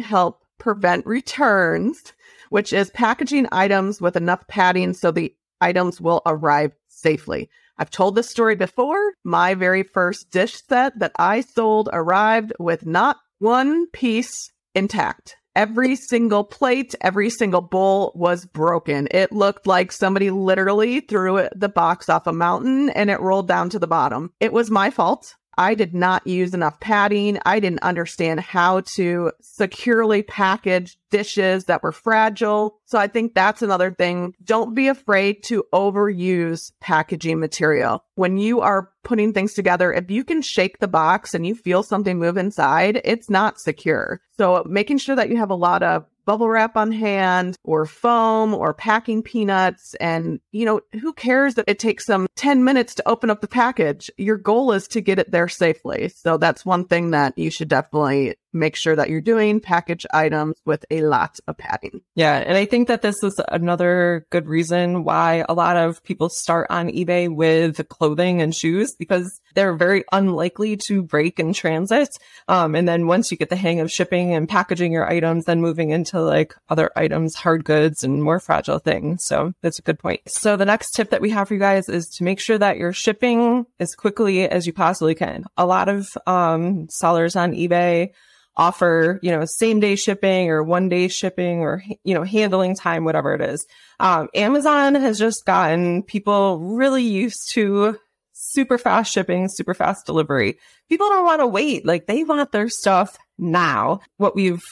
help 0.00 0.44
prevent 0.58 1.06
returns, 1.06 2.12
which 2.50 2.72
is 2.72 2.90
packaging 2.90 3.46
items 3.52 4.00
with 4.00 4.16
enough 4.16 4.44
padding 4.48 4.92
so 4.92 5.12
the 5.12 5.32
items 5.60 6.00
will 6.00 6.22
arrive 6.26 6.72
safely. 6.88 7.48
I've 7.76 7.90
told 7.90 8.14
this 8.14 8.30
story 8.30 8.54
before. 8.54 9.14
My 9.24 9.54
very 9.54 9.82
first 9.82 10.30
dish 10.30 10.62
set 10.68 10.98
that 10.98 11.12
I 11.18 11.40
sold 11.40 11.88
arrived 11.92 12.52
with 12.58 12.86
not 12.86 13.16
one 13.38 13.88
piece 13.88 14.52
intact. 14.74 15.36
Every 15.56 15.94
single 15.94 16.42
plate, 16.42 16.96
every 17.00 17.30
single 17.30 17.60
bowl 17.60 18.10
was 18.16 18.44
broken. 18.44 19.06
It 19.12 19.30
looked 19.30 19.68
like 19.68 19.92
somebody 19.92 20.30
literally 20.30 21.00
threw 21.00 21.48
the 21.54 21.68
box 21.68 22.08
off 22.08 22.26
a 22.26 22.32
mountain 22.32 22.90
and 22.90 23.08
it 23.08 23.20
rolled 23.20 23.46
down 23.46 23.70
to 23.70 23.78
the 23.78 23.86
bottom. 23.86 24.32
It 24.40 24.52
was 24.52 24.68
my 24.70 24.90
fault. 24.90 25.36
I 25.56 25.74
did 25.74 25.94
not 25.94 26.26
use 26.26 26.54
enough 26.54 26.80
padding. 26.80 27.38
I 27.44 27.60
didn't 27.60 27.82
understand 27.82 28.40
how 28.40 28.80
to 28.94 29.32
securely 29.40 30.22
package 30.22 30.98
dishes 31.10 31.64
that 31.64 31.82
were 31.82 31.92
fragile. 31.92 32.80
So 32.86 32.98
I 32.98 33.06
think 33.06 33.34
that's 33.34 33.62
another 33.62 33.92
thing. 33.92 34.34
Don't 34.42 34.74
be 34.74 34.88
afraid 34.88 35.42
to 35.44 35.64
overuse 35.72 36.72
packaging 36.80 37.38
material. 37.38 38.04
When 38.16 38.36
you 38.36 38.60
are 38.60 38.90
putting 39.04 39.32
things 39.32 39.54
together, 39.54 39.92
if 39.92 40.10
you 40.10 40.24
can 40.24 40.42
shake 40.42 40.78
the 40.78 40.88
box 40.88 41.34
and 41.34 41.46
you 41.46 41.54
feel 41.54 41.82
something 41.82 42.18
move 42.18 42.36
inside, 42.36 43.00
it's 43.04 43.30
not 43.30 43.60
secure. 43.60 44.20
So 44.36 44.64
making 44.68 44.98
sure 44.98 45.14
that 45.16 45.28
you 45.28 45.36
have 45.36 45.50
a 45.50 45.54
lot 45.54 45.82
of 45.82 46.04
bubble 46.24 46.48
wrap 46.48 46.76
on 46.76 46.92
hand 46.92 47.56
or 47.64 47.86
foam 47.86 48.54
or 48.54 48.74
packing 48.74 49.22
peanuts. 49.22 49.94
And, 50.00 50.40
you 50.52 50.64
know, 50.64 50.80
who 51.00 51.12
cares 51.12 51.54
that 51.54 51.64
it 51.68 51.78
takes 51.78 52.06
them 52.06 52.26
10 52.36 52.64
minutes 52.64 52.94
to 52.96 53.08
open 53.08 53.30
up 53.30 53.40
the 53.40 53.48
package? 53.48 54.10
Your 54.16 54.36
goal 54.36 54.72
is 54.72 54.88
to 54.88 55.00
get 55.00 55.18
it 55.18 55.30
there 55.30 55.48
safely. 55.48 56.08
So 56.08 56.36
that's 56.36 56.64
one 56.64 56.86
thing 56.86 57.10
that 57.10 57.36
you 57.36 57.50
should 57.50 57.68
definitely 57.68 58.36
make 58.54 58.76
sure 58.76 58.96
that 58.96 59.10
you're 59.10 59.20
doing 59.20 59.60
package 59.60 60.06
items 60.12 60.54
with 60.64 60.84
a 60.90 61.02
lot 61.02 61.38
of 61.46 61.56
padding. 61.58 62.00
Yeah. 62.14 62.36
And 62.36 62.56
I 62.56 62.64
think 62.64 62.88
that 62.88 63.02
this 63.02 63.22
is 63.22 63.40
another 63.48 64.26
good 64.30 64.46
reason 64.46 65.04
why 65.04 65.44
a 65.48 65.54
lot 65.54 65.76
of 65.76 66.02
people 66.04 66.28
start 66.28 66.68
on 66.70 66.88
eBay 66.88 67.28
with 67.34 67.86
clothing 67.88 68.40
and 68.40 68.54
shoes 68.54 68.94
because 68.98 69.40
they're 69.54 69.74
very 69.74 70.04
unlikely 70.12 70.76
to 70.76 71.02
break 71.02 71.38
in 71.38 71.52
transit. 71.52 72.08
Um, 72.48 72.74
and 72.74 72.88
then 72.88 73.06
once 73.06 73.30
you 73.30 73.36
get 73.36 73.50
the 73.50 73.56
hang 73.56 73.80
of 73.80 73.90
shipping 73.90 74.32
and 74.34 74.48
packaging 74.48 74.92
your 74.92 75.10
items, 75.10 75.44
then 75.44 75.60
moving 75.60 75.90
into 75.90 76.20
like 76.20 76.54
other 76.68 76.90
items, 76.96 77.34
hard 77.34 77.64
goods 77.64 78.04
and 78.04 78.22
more 78.22 78.40
fragile 78.40 78.78
things. 78.78 79.24
So 79.24 79.52
that's 79.62 79.78
a 79.78 79.82
good 79.82 79.98
point. 79.98 80.20
So 80.26 80.56
the 80.56 80.64
next 80.64 80.92
tip 80.92 81.10
that 81.10 81.20
we 81.20 81.30
have 81.30 81.48
for 81.48 81.54
you 81.54 81.60
guys 81.60 81.88
is 81.88 82.08
to 82.16 82.24
make 82.24 82.40
sure 82.40 82.58
that 82.58 82.76
you're 82.76 82.92
shipping 82.92 83.66
as 83.80 83.94
quickly 83.94 84.48
as 84.48 84.66
you 84.66 84.72
possibly 84.72 85.14
can. 85.14 85.44
A 85.56 85.66
lot 85.66 85.88
of, 85.88 86.08
um, 86.26 86.88
sellers 86.88 87.36
on 87.36 87.52
eBay 87.52 88.10
offer, 88.56 89.18
you 89.22 89.30
know, 89.30 89.44
same 89.44 89.80
day 89.80 89.96
shipping 89.96 90.50
or 90.50 90.62
one 90.62 90.88
day 90.88 91.08
shipping 91.08 91.60
or, 91.60 91.82
you 92.04 92.14
know, 92.14 92.22
handling 92.22 92.76
time, 92.76 93.04
whatever 93.04 93.34
it 93.34 93.40
is. 93.40 93.66
Um, 94.00 94.28
Amazon 94.34 94.94
has 94.94 95.18
just 95.18 95.44
gotten 95.44 96.02
people 96.02 96.58
really 96.58 97.02
used 97.02 97.52
to 97.54 97.98
super 98.32 98.78
fast 98.78 99.12
shipping, 99.12 99.48
super 99.48 99.74
fast 99.74 100.06
delivery. 100.06 100.58
People 100.88 101.08
don't 101.08 101.24
want 101.24 101.40
to 101.40 101.46
wait. 101.46 101.84
Like 101.84 102.06
they 102.06 102.24
want 102.24 102.52
their 102.52 102.68
stuff 102.68 103.18
now. 103.38 104.00
What 104.18 104.36
we've 104.36 104.62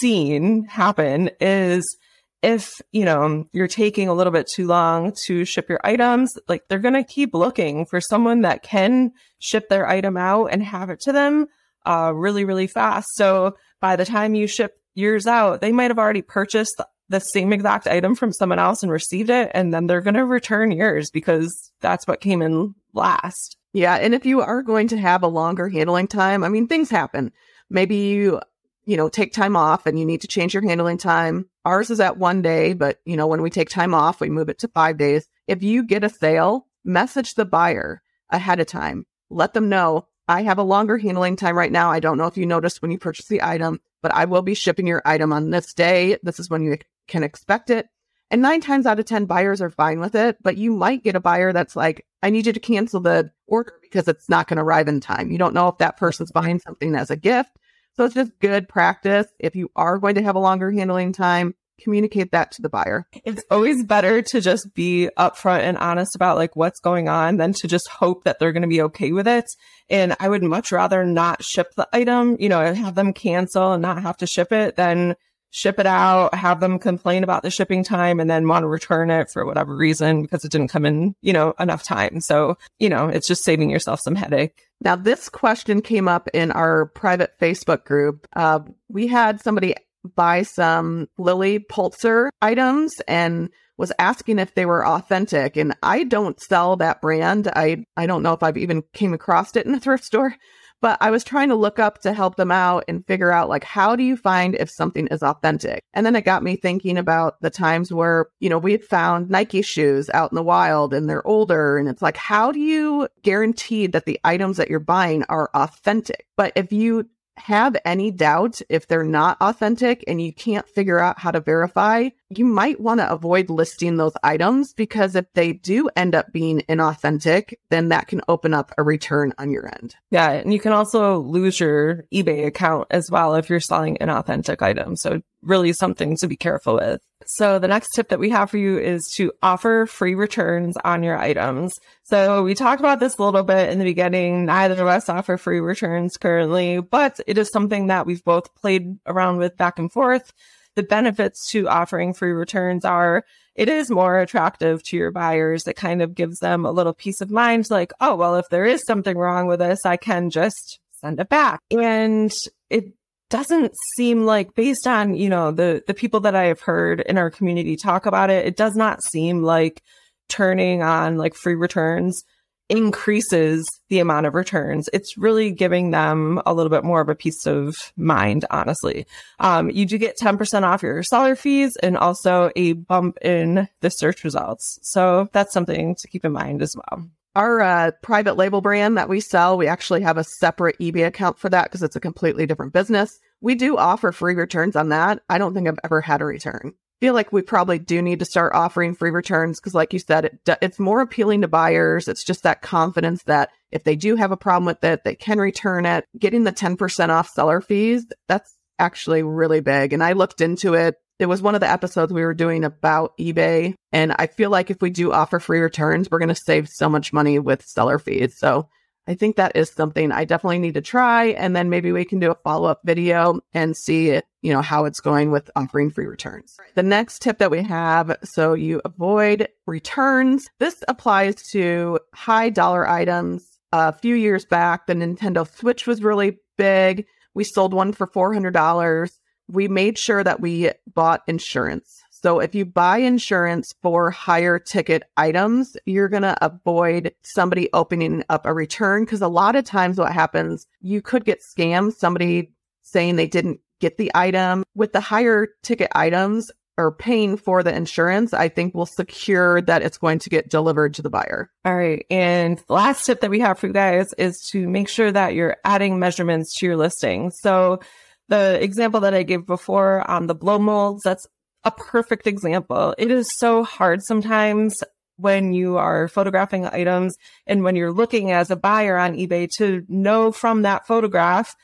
seen 0.00 0.64
happen 0.64 1.30
is 1.40 1.96
if, 2.42 2.74
you 2.92 3.06
know, 3.06 3.46
you're 3.52 3.68
taking 3.68 4.08
a 4.08 4.14
little 4.14 4.32
bit 4.32 4.46
too 4.46 4.66
long 4.66 5.14
to 5.24 5.46
ship 5.46 5.68
your 5.70 5.80
items, 5.82 6.34
like 6.46 6.62
they're 6.68 6.78
going 6.78 6.94
to 6.94 7.04
keep 7.04 7.32
looking 7.32 7.86
for 7.86 8.02
someone 8.02 8.42
that 8.42 8.62
can 8.62 9.12
ship 9.38 9.70
their 9.70 9.88
item 9.88 10.18
out 10.18 10.46
and 10.46 10.62
have 10.62 10.90
it 10.90 11.00
to 11.00 11.12
them 11.12 11.46
uh, 11.84 12.12
really, 12.14 12.44
really 12.44 12.66
fast. 12.66 13.14
So 13.14 13.56
by 13.80 13.96
the 13.96 14.04
time 14.04 14.34
you 14.34 14.46
ship 14.46 14.78
yours 14.94 15.26
out, 15.26 15.60
they 15.60 15.72
might 15.72 15.90
have 15.90 15.98
already 15.98 16.22
purchased 16.22 16.80
the 17.08 17.20
same 17.20 17.52
exact 17.52 17.86
item 17.86 18.14
from 18.14 18.32
someone 18.32 18.58
else 18.58 18.82
and 18.82 18.90
received 18.90 19.30
it. 19.30 19.50
And 19.54 19.72
then 19.74 19.86
they're 19.86 20.00
going 20.00 20.14
to 20.14 20.24
return 20.24 20.70
yours 20.70 21.10
because 21.10 21.70
that's 21.80 22.06
what 22.06 22.20
came 22.20 22.42
in 22.42 22.74
last. 22.92 23.56
Yeah. 23.72 23.96
And 23.96 24.14
if 24.14 24.24
you 24.24 24.40
are 24.40 24.62
going 24.62 24.88
to 24.88 24.96
have 24.96 25.22
a 25.22 25.28
longer 25.28 25.68
handling 25.68 26.06
time, 26.06 26.44
I 26.44 26.48
mean, 26.48 26.66
things 26.66 26.90
happen. 26.90 27.32
Maybe 27.68 27.96
you, 27.96 28.40
you 28.84 28.96
know, 28.96 29.08
take 29.08 29.32
time 29.32 29.56
off 29.56 29.86
and 29.86 29.98
you 29.98 30.04
need 30.04 30.20
to 30.22 30.28
change 30.28 30.54
your 30.54 30.62
handling 30.62 30.98
time. 30.98 31.46
Ours 31.64 31.90
is 31.90 32.00
at 32.00 32.16
one 32.16 32.40
day, 32.40 32.72
but 32.72 33.00
you 33.04 33.16
know, 33.16 33.26
when 33.26 33.42
we 33.42 33.50
take 33.50 33.68
time 33.68 33.94
off, 33.94 34.20
we 34.20 34.30
move 34.30 34.48
it 34.48 34.60
to 34.60 34.68
five 34.68 34.96
days. 34.96 35.26
If 35.48 35.62
you 35.62 35.82
get 35.82 36.04
a 36.04 36.08
sale, 36.08 36.66
message 36.84 37.34
the 37.34 37.44
buyer 37.44 38.02
ahead 38.30 38.60
of 38.60 38.66
time. 38.66 39.06
Let 39.28 39.54
them 39.54 39.68
know 39.68 40.06
I 40.26 40.42
have 40.42 40.58
a 40.58 40.62
longer 40.62 40.98
handling 40.98 41.36
time 41.36 41.56
right 41.56 41.72
now. 41.72 41.90
I 41.90 42.00
don't 42.00 42.16
know 42.16 42.26
if 42.26 42.36
you 42.36 42.46
noticed 42.46 42.80
when 42.80 42.90
you 42.90 42.98
purchase 42.98 43.26
the 43.26 43.42
item, 43.42 43.80
but 44.02 44.14
I 44.14 44.24
will 44.24 44.42
be 44.42 44.54
shipping 44.54 44.86
your 44.86 45.02
item 45.04 45.32
on 45.32 45.50
this 45.50 45.74
day. 45.74 46.18
This 46.22 46.40
is 46.40 46.48
when 46.48 46.62
you 46.62 46.78
can 47.08 47.22
expect 47.22 47.70
it. 47.70 47.88
And 48.30 48.40
nine 48.40 48.60
times 48.60 48.86
out 48.86 48.98
of 48.98 49.04
10 49.04 49.26
buyers 49.26 49.60
are 49.60 49.70
fine 49.70 50.00
with 50.00 50.14
it, 50.14 50.38
but 50.42 50.56
you 50.56 50.72
might 50.72 51.04
get 51.04 51.14
a 51.14 51.20
buyer 51.20 51.52
that's 51.52 51.76
like, 51.76 52.06
I 52.22 52.30
need 52.30 52.46
you 52.46 52.52
to 52.52 52.60
cancel 52.60 53.00
the 53.00 53.30
order 53.46 53.74
because 53.82 54.08
it's 54.08 54.28
not 54.28 54.48
going 54.48 54.56
to 54.56 54.62
arrive 54.62 54.88
in 54.88 55.00
time. 55.00 55.30
You 55.30 55.38
don't 55.38 55.54
know 55.54 55.68
if 55.68 55.78
that 55.78 55.98
person's 55.98 56.32
buying 56.32 56.58
something 56.58 56.94
as 56.96 57.10
a 57.10 57.16
gift. 57.16 57.50
So 57.96 58.04
it's 58.04 58.14
just 58.14 58.38
good 58.40 58.68
practice. 58.68 59.26
If 59.38 59.54
you 59.54 59.70
are 59.76 59.98
going 59.98 60.16
to 60.16 60.22
have 60.22 60.34
a 60.34 60.40
longer 60.40 60.70
handling 60.70 61.12
time, 61.12 61.54
communicate 61.80 62.32
that 62.32 62.52
to 62.52 62.62
the 62.62 62.68
buyer. 62.68 63.06
It's 63.24 63.44
always 63.50 63.84
better 63.84 64.22
to 64.22 64.40
just 64.40 64.74
be 64.74 65.08
upfront 65.18 65.60
and 65.60 65.78
honest 65.78 66.14
about 66.14 66.36
like 66.36 66.56
what's 66.56 66.80
going 66.80 67.08
on 67.08 67.36
than 67.36 67.52
to 67.54 67.68
just 67.68 67.88
hope 67.88 68.24
that 68.24 68.38
they're 68.38 68.52
going 68.52 68.62
to 68.62 68.68
be 68.68 68.82
okay 68.82 69.12
with 69.12 69.28
it. 69.28 69.46
And 69.90 70.16
I 70.20 70.28
would 70.28 70.42
much 70.42 70.72
rather 70.72 71.04
not 71.04 71.44
ship 71.44 71.68
the 71.76 71.88
item, 71.92 72.36
you 72.38 72.48
know, 72.48 72.72
have 72.74 72.94
them 72.94 73.12
cancel 73.12 73.72
and 73.72 73.82
not 73.82 74.02
have 74.02 74.16
to 74.18 74.26
ship 74.26 74.52
it 74.52 74.76
than 74.76 75.16
ship 75.54 75.78
it 75.78 75.86
out, 75.86 76.34
have 76.34 76.58
them 76.58 76.80
complain 76.80 77.22
about 77.22 77.44
the 77.44 77.50
shipping 77.50 77.84
time 77.84 78.18
and 78.18 78.28
then 78.28 78.48
want 78.48 78.64
to 78.64 78.66
return 78.66 79.08
it 79.08 79.30
for 79.30 79.46
whatever 79.46 79.76
reason 79.76 80.20
because 80.20 80.44
it 80.44 80.50
didn't 80.50 80.66
come 80.66 80.84
in, 80.84 81.14
you 81.22 81.32
know, 81.32 81.54
enough 81.60 81.84
time. 81.84 82.20
So, 82.20 82.58
you 82.80 82.88
know, 82.88 83.06
it's 83.06 83.28
just 83.28 83.44
saving 83.44 83.70
yourself 83.70 84.00
some 84.00 84.16
headache. 84.16 84.64
Now, 84.80 84.96
this 84.96 85.28
question 85.28 85.80
came 85.80 86.08
up 86.08 86.28
in 86.34 86.50
our 86.50 86.86
private 86.86 87.38
Facebook 87.40 87.84
group. 87.84 88.26
Uh, 88.34 88.60
we 88.88 89.06
had 89.06 89.40
somebody 89.40 89.76
buy 90.14 90.42
some 90.42 91.08
Lilly 91.18 91.58
Pulitzer 91.58 92.30
items 92.42 92.94
and 93.08 93.50
was 93.76 93.92
asking 93.98 94.38
if 94.38 94.54
they 94.54 94.66
were 94.66 94.86
authentic. 94.86 95.56
And 95.56 95.74
I 95.82 96.04
don't 96.04 96.40
sell 96.40 96.76
that 96.76 97.00
brand. 97.00 97.48
I, 97.48 97.84
I 97.96 98.06
don't 98.06 98.22
know 98.22 98.32
if 98.32 98.42
I've 98.42 98.56
even 98.56 98.82
came 98.92 99.12
across 99.12 99.56
it 99.56 99.66
in 99.66 99.74
a 99.74 99.80
thrift 99.80 100.04
store, 100.04 100.36
but 100.80 100.98
I 101.00 101.10
was 101.10 101.24
trying 101.24 101.48
to 101.48 101.54
look 101.54 101.78
up 101.78 102.02
to 102.02 102.12
help 102.12 102.36
them 102.36 102.50
out 102.50 102.84
and 102.86 103.06
figure 103.06 103.32
out 103.32 103.48
like, 103.48 103.64
how 103.64 103.96
do 103.96 104.04
you 104.04 104.16
find 104.16 104.54
if 104.54 104.70
something 104.70 105.06
is 105.08 105.22
authentic? 105.22 105.82
And 105.92 106.04
then 106.04 106.14
it 106.14 106.24
got 106.26 106.42
me 106.42 106.56
thinking 106.56 106.98
about 106.98 107.40
the 107.40 107.50
times 107.50 107.92
where, 107.92 108.26
you 108.38 108.48
know, 108.48 108.58
we 108.58 108.72
had 108.72 108.84
found 108.84 109.30
Nike 109.30 109.62
shoes 109.62 110.10
out 110.12 110.30
in 110.30 110.36
the 110.36 110.42
wild 110.42 110.94
and 110.94 111.08
they're 111.08 111.26
older. 111.26 111.78
And 111.78 111.88
it's 111.88 112.02
like, 112.02 112.16
how 112.16 112.52
do 112.52 112.60
you 112.60 113.08
guarantee 113.22 113.86
that 113.88 114.04
the 114.04 114.20
items 114.24 114.58
that 114.58 114.68
you're 114.68 114.78
buying 114.78 115.24
are 115.28 115.50
authentic? 115.54 116.26
But 116.36 116.52
if 116.54 116.70
you 116.70 117.08
have 117.36 117.76
any 117.84 118.10
doubt 118.10 118.60
if 118.68 118.86
they're 118.86 119.04
not 119.04 119.36
authentic 119.40 120.04
and 120.06 120.20
you 120.20 120.32
can't 120.32 120.68
figure 120.68 120.98
out 120.98 121.18
how 121.18 121.30
to 121.30 121.40
verify, 121.40 122.08
you 122.28 122.44
might 122.44 122.80
want 122.80 123.00
to 123.00 123.10
avoid 123.10 123.50
listing 123.50 123.96
those 123.96 124.14
items 124.22 124.72
because 124.72 125.14
if 125.14 125.26
they 125.34 125.52
do 125.52 125.88
end 125.96 126.14
up 126.14 126.32
being 126.32 126.62
inauthentic, 126.68 127.54
then 127.70 127.88
that 127.88 128.08
can 128.08 128.20
open 128.28 128.54
up 128.54 128.72
a 128.78 128.82
return 128.82 129.32
on 129.38 129.50
your 129.50 129.66
end. 129.66 129.94
Yeah. 130.10 130.30
And 130.30 130.52
you 130.52 130.60
can 130.60 130.72
also 130.72 131.18
lose 131.18 131.60
your 131.60 132.04
eBay 132.12 132.46
account 132.46 132.88
as 132.90 133.10
well 133.10 133.34
if 133.34 133.50
you're 133.50 133.60
selling 133.60 133.98
inauthentic 134.00 134.62
items. 134.62 135.02
So 135.02 135.20
really 135.42 135.72
something 135.72 136.16
to 136.16 136.26
be 136.26 136.36
careful 136.36 136.76
with. 136.76 137.02
So 137.26 137.58
the 137.58 137.68
next 137.68 137.90
tip 137.94 138.08
that 138.08 138.18
we 138.18 138.30
have 138.30 138.50
for 138.50 138.58
you 138.58 138.78
is 138.78 139.02
to 139.16 139.32
offer 139.42 139.86
free 139.86 140.14
returns 140.14 140.76
on 140.84 141.02
your 141.02 141.18
items. 141.18 141.72
So 142.04 142.42
we 142.42 142.54
talked 142.54 142.80
about 142.80 143.00
this 143.00 143.16
a 143.16 143.22
little 143.22 143.42
bit 143.42 143.70
in 143.70 143.78
the 143.78 143.84
beginning. 143.84 144.46
Neither 144.46 144.80
of 144.80 144.88
us 144.88 145.08
offer 145.08 145.36
free 145.36 145.60
returns 145.60 146.16
currently, 146.16 146.80
but 146.80 147.20
it 147.26 147.38
is 147.38 147.50
something 147.50 147.88
that 147.88 148.06
we've 148.06 148.24
both 148.24 148.54
played 148.54 148.98
around 149.06 149.38
with 149.38 149.56
back 149.56 149.78
and 149.78 149.90
forth. 149.90 150.32
The 150.76 150.82
benefits 150.82 151.50
to 151.50 151.68
offering 151.68 152.14
free 152.14 152.32
returns 152.32 152.84
are 152.84 153.24
it 153.54 153.68
is 153.68 153.90
more 153.90 154.18
attractive 154.18 154.82
to 154.84 154.96
your 154.96 155.12
buyers. 155.12 155.66
It 155.68 155.76
kind 155.76 156.02
of 156.02 156.14
gives 156.14 156.38
them 156.38 156.64
a 156.64 156.72
little 156.72 156.92
peace 156.92 157.20
of 157.20 157.30
mind 157.30 157.66
like, 157.70 157.92
oh, 158.00 158.16
well, 158.16 158.34
if 158.34 158.46
there 158.50 158.64
is 158.64 158.82
something 158.86 159.16
wrong 159.16 159.46
with 159.46 159.60
this, 159.60 159.86
I 159.86 159.96
can 159.96 160.30
just 160.30 160.80
send 161.00 161.20
it 161.20 161.28
back. 161.28 161.60
And 161.70 162.32
it 162.70 162.92
doesn't 163.30 163.72
seem 163.96 164.24
like 164.24 164.54
based 164.54 164.86
on, 164.86 165.14
you 165.14 165.28
know, 165.28 165.50
the, 165.50 165.82
the 165.86 165.94
people 165.94 166.20
that 166.20 166.34
I 166.34 166.44
have 166.44 166.60
heard 166.60 167.00
in 167.00 167.18
our 167.18 167.30
community 167.30 167.76
talk 167.76 168.06
about 168.06 168.30
it, 168.30 168.46
it 168.46 168.56
does 168.56 168.74
not 168.74 169.02
seem 169.02 169.42
like 169.42 169.82
turning 170.28 170.82
on 170.82 171.16
like 171.16 171.34
free 171.34 171.54
returns 171.54 172.24
increases 172.68 173.66
the 173.90 173.98
amount 173.98 174.26
of 174.26 174.34
returns. 174.34 174.88
It's 174.92 175.18
really 175.18 175.50
giving 175.50 175.90
them 175.90 176.40
a 176.46 176.54
little 176.54 176.70
bit 176.70 176.84
more 176.84 177.00
of 177.00 177.08
a 177.08 177.14
peace 177.14 177.46
of 177.46 177.74
mind, 177.96 178.44
honestly. 178.50 179.06
Um, 179.38 179.70
you 179.70 179.84
do 179.84 179.98
get 179.98 180.16
10% 180.18 180.62
off 180.62 180.82
your 180.82 181.02
seller 181.02 181.36
fees 181.36 181.76
and 181.82 181.96
also 181.96 182.50
a 182.56 182.72
bump 182.72 183.18
in 183.20 183.68
the 183.80 183.90
search 183.90 184.24
results. 184.24 184.78
So 184.82 185.28
that's 185.32 185.52
something 185.52 185.94
to 186.00 186.08
keep 186.08 186.24
in 186.24 186.32
mind 186.32 186.62
as 186.62 186.74
well. 186.74 187.06
Our 187.36 187.60
uh, 187.60 187.90
private 188.00 188.36
label 188.36 188.60
brand 188.60 188.96
that 188.96 189.08
we 189.08 189.20
sell, 189.20 189.56
we 189.56 189.66
actually 189.66 190.02
have 190.02 190.18
a 190.18 190.24
separate 190.24 190.78
eBay 190.78 191.06
account 191.06 191.38
for 191.38 191.48
that 191.48 191.64
because 191.64 191.82
it's 191.82 191.96
a 191.96 192.00
completely 192.00 192.46
different 192.46 192.72
business. 192.72 193.18
We 193.40 193.56
do 193.56 193.76
offer 193.76 194.12
free 194.12 194.34
returns 194.34 194.76
on 194.76 194.90
that. 194.90 195.20
I 195.28 195.38
don't 195.38 195.52
think 195.52 195.66
I've 195.66 195.78
ever 195.82 196.00
had 196.00 196.22
a 196.22 196.26
return. 196.26 196.74
Feel 197.00 197.12
like 197.12 197.32
we 197.32 197.42
probably 197.42 197.80
do 197.80 198.00
need 198.00 198.20
to 198.20 198.24
start 198.24 198.54
offering 198.54 198.94
free 198.94 199.10
returns 199.10 199.58
because, 199.58 199.74
like 199.74 199.92
you 199.92 199.98
said, 199.98 200.26
it, 200.26 200.58
it's 200.62 200.78
more 200.78 201.00
appealing 201.00 201.40
to 201.40 201.48
buyers. 201.48 202.06
It's 202.06 202.24
just 202.24 202.44
that 202.44 202.62
confidence 202.62 203.24
that 203.24 203.50
if 203.72 203.82
they 203.82 203.96
do 203.96 204.14
have 204.14 204.30
a 204.30 204.36
problem 204.36 204.64
with 204.64 204.82
it, 204.84 205.02
they 205.04 205.16
can 205.16 205.38
return 205.38 205.86
it. 205.86 206.06
Getting 206.16 206.44
the 206.44 206.52
10% 206.52 207.08
off 207.08 207.28
seller 207.28 207.60
fees, 207.60 208.06
that's 208.28 208.54
actually 208.78 209.22
really 209.22 209.60
big. 209.60 209.92
And 209.92 210.02
I 210.02 210.12
looked 210.12 210.40
into 210.40 210.74
it 210.74 210.96
it 211.18 211.26
was 211.26 211.42
one 211.42 211.54
of 211.54 211.60
the 211.60 211.70
episodes 211.70 212.12
we 212.12 212.24
were 212.24 212.34
doing 212.34 212.64
about 212.64 213.16
eBay. 213.18 213.74
And 213.92 214.14
I 214.18 214.26
feel 214.26 214.50
like 214.50 214.70
if 214.70 214.82
we 214.82 214.90
do 214.90 215.12
offer 215.12 215.38
free 215.38 215.60
returns, 215.60 216.10
we're 216.10 216.18
going 216.18 216.28
to 216.28 216.34
save 216.34 216.68
so 216.68 216.88
much 216.88 217.12
money 217.12 217.38
with 217.38 217.64
seller 217.64 217.98
fees. 217.98 218.36
So 218.36 218.68
I 219.06 219.14
think 219.14 219.36
that 219.36 219.54
is 219.54 219.70
something 219.70 220.10
I 220.10 220.24
definitely 220.24 220.58
need 220.58 220.74
to 220.74 220.80
try. 220.80 221.26
And 221.26 221.54
then 221.54 221.70
maybe 221.70 221.92
we 221.92 222.04
can 222.04 222.18
do 222.18 222.32
a 222.32 222.36
follow 222.42 222.68
up 222.68 222.80
video 222.84 223.40
and 223.52 223.76
see, 223.76 224.20
you 224.42 224.52
know, 224.52 224.62
how 224.62 224.86
it's 224.86 225.00
going 225.00 225.30
with 225.30 225.50
offering 225.54 225.90
free 225.90 226.06
returns. 226.06 226.56
The 226.74 226.82
next 226.82 227.20
tip 227.22 227.38
that 227.38 227.50
we 227.50 227.62
have. 227.62 228.16
So 228.24 228.54
you 228.54 228.80
avoid 228.84 229.48
returns. 229.66 230.48
This 230.58 230.82
applies 230.88 231.36
to 231.52 232.00
high 232.14 232.50
dollar 232.50 232.88
items. 232.88 233.48
A 233.72 233.92
few 233.92 234.14
years 234.14 234.44
back, 234.44 234.86
the 234.86 234.94
Nintendo 234.94 235.48
Switch 235.48 235.86
was 235.86 236.02
really 236.02 236.38
big. 236.56 237.06
We 237.34 237.44
sold 237.44 237.74
one 237.74 237.92
for 237.92 238.06
$400 238.06 239.10
we 239.48 239.68
made 239.68 239.98
sure 239.98 240.24
that 240.24 240.40
we 240.40 240.70
bought 240.92 241.22
insurance. 241.26 242.02
So 242.10 242.40
if 242.40 242.54
you 242.54 242.64
buy 242.64 242.98
insurance 242.98 243.74
for 243.82 244.10
higher 244.10 244.58
ticket 244.58 245.02
items, 245.16 245.76
you're 245.84 246.08
going 246.08 246.22
to 246.22 246.42
avoid 246.44 247.14
somebody 247.22 247.68
opening 247.74 248.24
up 248.30 248.46
a 248.46 248.54
return 248.54 249.04
because 249.04 249.20
a 249.20 249.28
lot 249.28 249.56
of 249.56 249.64
times 249.64 249.98
what 249.98 250.12
happens, 250.12 250.66
you 250.80 251.02
could 251.02 251.24
get 251.24 251.42
scammed. 251.42 251.94
Somebody 251.94 252.52
saying 252.82 253.16
they 253.16 253.26
didn't 253.26 253.60
get 253.80 253.98
the 253.98 254.10
item. 254.14 254.64
With 254.74 254.92
the 254.92 255.00
higher 255.00 255.48
ticket 255.62 255.90
items 255.94 256.50
or 256.76 256.92
paying 256.92 257.36
for 257.36 257.62
the 257.62 257.74
insurance, 257.74 258.32
I 258.32 258.48
think 258.48 258.74
will 258.74 258.86
secure 258.86 259.60
that 259.62 259.82
it's 259.82 259.98
going 259.98 260.18
to 260.20 260.30
get 260.30 260.50
delivered 260.50 260.94
to 260.94 261.02
the 261.02 261.10
buyer. 261.10 261.50
All 261.64 261.76
right. 261.76 262.04
And 262.10 262.58
the 262.66 262.72
last 262.72 263.06
tip 263.06 263.20
that 263.20 263.30
we 263.30 263.40
have 263.40 263.58
for 263.58 263.68
you 263.68 263.72
guys 263.72 264.12
is 264.18 264.40
to 264.52 264.68
make 264.68 264.88
sure 264.88 265.10
that 265.12 265.34
you're 265.34 265.56
adding 265.64 265.98
measurements 265.98 266.58
to 266.58 266.66
your 266.66 266.76
listing. 266.76 267.30
So 267.30 267.80
the 268.28 268.62
example 268.62 269.00
that 269.00 269.14
I 269.14 269.22
gave 269.22 269.46
before 269.46 270.08
on 270.10 270.26
the 270.26 270.34
blow 270.34 270.58
molds, 270.58 271.02
that's 271.04 271.26
a 271.62 271.70
perfect 271.70 272.26
example. 272.26 272.94
It 272.98 273.10
is 273.10 273.28
so 273.36 273.62
hard 273.62 274.02
sometimes 274.02 274.82
when 275.16 275.52
you 275.52 275.76
are 275.76 276.08
photographing 276.08 276.66
items 276.66 277.16
and 277.46 277.62
when 277.62 277.76
you're 277.76 277.92
looking 277.92 278.32
as 278.32 278.50
a 278.50 278.56
buyer 278.56 278.98
on 278.98 279.14
eBay 279.14 279.48
to 279.58 279.84
know 279.88 280.32
from 280.32 280.62
that 280.62 280.86
photograph 280.86 281.54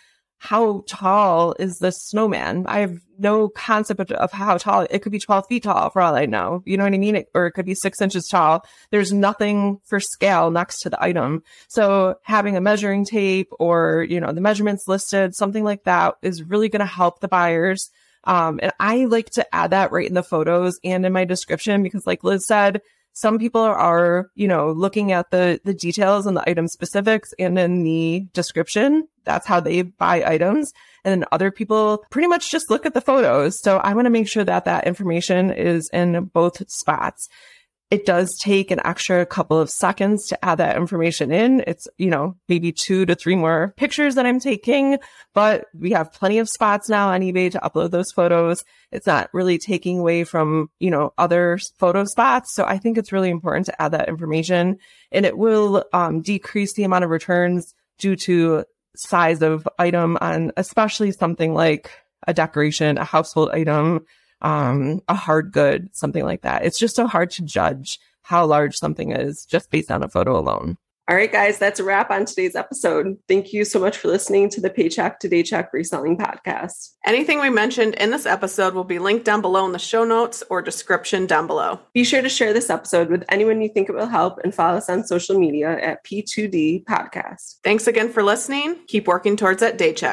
how 0.42 0.82
tall 0.88 1.54
is 1.58 1.76
this 1.80 1.96
snowman? 1.98 2.64
I 2.66 2.78
have 2.78 2.96
no 3.18 3.50
concept 3.50 4.10
of 4.10 4.32
how 4.32 4.56
tall 4.56 4.86
it 4.88 5.00
could 5.00 5.12
be 5.12 5.18
12 5.18 5.44
feet 5.46 5.64
tall 5.64 5.90
for 5.90 6.00
all 6.00 6.14
I 6.14 6.24
know. 6.24 6.62
You 6.64 6.78
know 6.78 6.84
what 6.84 6.94
I 6.94 6.98
mean? 6.98 7.16
It, 7.16 7.28
or 7.34 7.46
it 7.46 7.52
could 7.52 7.66
be 7.66 7.74
six 7.74 8.00
inches 8.00 8.26
tall. 8.26 8.64
There's 8.90 9.12
nothing 9.12 9.80
for 9.84 10.00
scale 10.00 10.50
next 10.50 10.80
to 10.80 10.90
the 10.90 11.02
item. 11.02 11.42
So 11.68 12.14
having 12.22 12.56
a 12.56 12.60
measuring 12.62 13.04
tape 13.04 13.52
or, 13.60 14.06
you 14.08 14.18
know, 14.18 14.32
the 14.32 14.40
measurements 14.40 14.88
listed, 14.88 15.36
something 15.36 15.62
like 15.62 15.84
that 15.84 16.14
is 16.22 16.42
really 16.42 16.70
going 16.70 16.80
to 16.80 16.86
help 16.86 17.20
the 17.20 17.28
buyers. 17.28 17.90
Um, 18.24 18.60
and 18.62 18.72
I 18.80 19.04
like 19.04 19.28
to 19.32 19.54
add 19.54 19.72
that 19.72 19.92
right 19.92 20.08
in 20.08 20.14
the 20.14 20.22
photos 20.22 20.80
and 20.82 21.04
in 21.04 21.12
my 21.12 21.26
description 21.26 21.82
because 21.82 22.06
like 22.06 22.24
Liz 22.24 22.46
said, 22.46 22.80
some 23.12 23.38
people 23.38 23.60
are, 23.60 24.30
you 24.34 24.48
know, 24.48 24.70
looking 24.70 25.12
at 25.12 25.30
the, 25.30 25.60
the 25.64 25.74
details 25.74 26.26
and 26.26 26.36
the 26.36 26.48
item 26.48 26.68
specifics 26.68 27.32
and 27.38 27.58
in 27.58 27.82
the 27.82 28.26
description. 28.32 29.08
That's 29.24 29.46
how 29.46 29.60
they 29.60 29.82
buy 29.82 30.24
items. 30.24 30.72
And 31.04 31.22
then 31.22 31.28
other 31.32 31.50
people 31.50 32.04
pretty 32.10 32.28
much 32.28 32.50
just 32.50 32.70
look 32.70 32.86
at 32.86 32.94
the 32.94 33.00
photos. 33.00 33.60
So 33.60 33.78
I 33.78 33.94
want 33.94 34.06
to 34.06 34.10
make 34.10 34.28
sure 34.28 34.44
that 34.44 34.64
that 34.64 34.86
information 34.86 35.50
is 35.50 35.90
in 35.92 36.24
both 36.32 36.68
spots 36.70 37.28
it 37.90 38.06
does 38.06 38.38
take 38.38 38.70
an 38.70 38.80
extra 38.84 39.26
couple 39.26 39.58
of 39.58 39.68
seconds 39.68 40.28
to 40.28 40.44
add 40.44 40.58
that 40.58 40.76
information 40.76 41.32
in. 41.32 41.64
It's, 41.66 41.88
you 41.98 42.08
know, 42.08 42.36
maybe 42.48 42.70
two 42.70 43.04
to 43.06 43.16
three 43.16 43.34
more 43.34 43.74
pictures 43.76 44.14
that 44.14 44.26
I'm 44.26 44.38
taking, 44.38 44.98
but 45.34 45.66
we 45.74 45.90
have 45.90 46.12
plenty 46.12 46.38
of 46.38 46.48
spots 46.48 46.88
now 46.88 47.08
on 47.08 47.20
eBay 47.20 47.50
to 47.50 47.58
upload 47.58 47.90
those 47.90 48.12
photos. 48.12 48.64
It's 48.92 49.08
not 49.08 49.28
really 49.32 49.58
taking 49.58 49.98
away 49.98 50.22
from, 50.22 50.70
you 50.78 50.90
know, 50.90 51.12
other 51.18 51.58
photo 51.78 52.04
spots. 52.04 52.54
So 52.54 52.64
I 52.64 52.78
think 52.78 52.96
it's 52.96 53.12
really 53.12 53.30
important 53.30 53.66
to 53.66 53.82
add 53.82 53.90
that 53.90 54.08
information 54.08 54.78
and 55.10 55.26
it 55.26 55.36
will 55.36 55.84
um, 55.92 56.22
decrease 56.22 56.74
the 56.74 56.84
amount 56.84 57.02
of 57.02 57.10
returns 57.10 57.74
due 57.98 58.14
to 58.14 58.64
size 58.96 59.42
of 59.42 59.68
item 59.80 60.16
on 60.20 60.52
especially 60.56 61.10
something 61.10 61.54
like 61.54 61.90
a 62.28 62.34
decoration, 62.34 62.98
a 62.98 63.04
household 63.04 63.50
item, 63.50 64.04
um, 64.42 65.00
a 65.08 65.14
hard 65.14 65.52
good, 65.52 65.94
something 65.94 66.24
like 66.24 66.42
that. 66.42 66.64
It's 66.64 66.78
just 66.78 66.96
so 66.96 67.06
hard 67.06 67.30
to 67.32 67.42
judge 67.42 68.00
how 68.22 68.46
large 68.46 68.76
something 68.76 69.12
is 69.12 69.44
just 69.44 69.70
based 69.70 69.90
on 69.90 70.02
a 70.02 70.08
photo 70.08 70.38
alone. 70.38 70.78
All 71.10 71.16
right, 71.16 71.32
guys, 71.32 71.58
that's 71.58 71.80
a 71.80 71.84
wrap 71.84 72.12
on 72.12 72.24
today's 72.24 72.54
episode. 72.54 73.16
Thank 73.26 73.52
you 73.52 73.64
so 73.64 73.80
much 73.80 73.96
for 73.96 74.06
listening 74.06 74.48
to 74.50 74.60
the 74.60 74.70
Paycheck 74.70 75.18
to 75.18 75.28
Daycheck 75.28 75.72
Reselling 75.72 76.16
Podcast. 76.16 76.90
Anything 77.04 77.40
we 77.40 77.50
mentioned 77.50 77.94
in 77.94 78.12
this 78.12 78.26
episode 78.26 78.74
will 78.74 78.84
be 78.84 79.00
linked 79.00 79.24
down 79.24 79.40
below 79.40 79.66
in 79.66 79.72
the 79.72 79.80
show 79.80 80.04
notes 80.04 80.44
or 80.50 80.62
description 80.62 81.26
down 81.26 81.48
below. 81.48 81.80
Be 81.94 82.04
sure 82.04 82.22
to 82.22 82.28
share 82.28 82.52
this 82.52 82.70
episode 82.70 83.10
with 83.10 83.24
anyone 83.28 83.60
you 83.60 83.68
think 83.68 83.88
it 83.88 83.94
will 83.96 84.06
help 84.06 84.38
and 84.44 84.54
follow 84.54 84.76
us 84.76 84.88
on 84.88 85.02
social 85.02 85.36
media 85.36 85.76
at 85.80 86.04
P2D 86.04 86.84
Podcast. 86.84 87.56
Thanks 87.64 87.88
again 87.88 88.12
for 88.12 88.22
listening. 88.22 88.76
Keep 88.86 89.08
working 89.08 89.36
towards 89.36 89.62
that 89.62 89.78
day 89.78 89.92
check. 89.92 90.08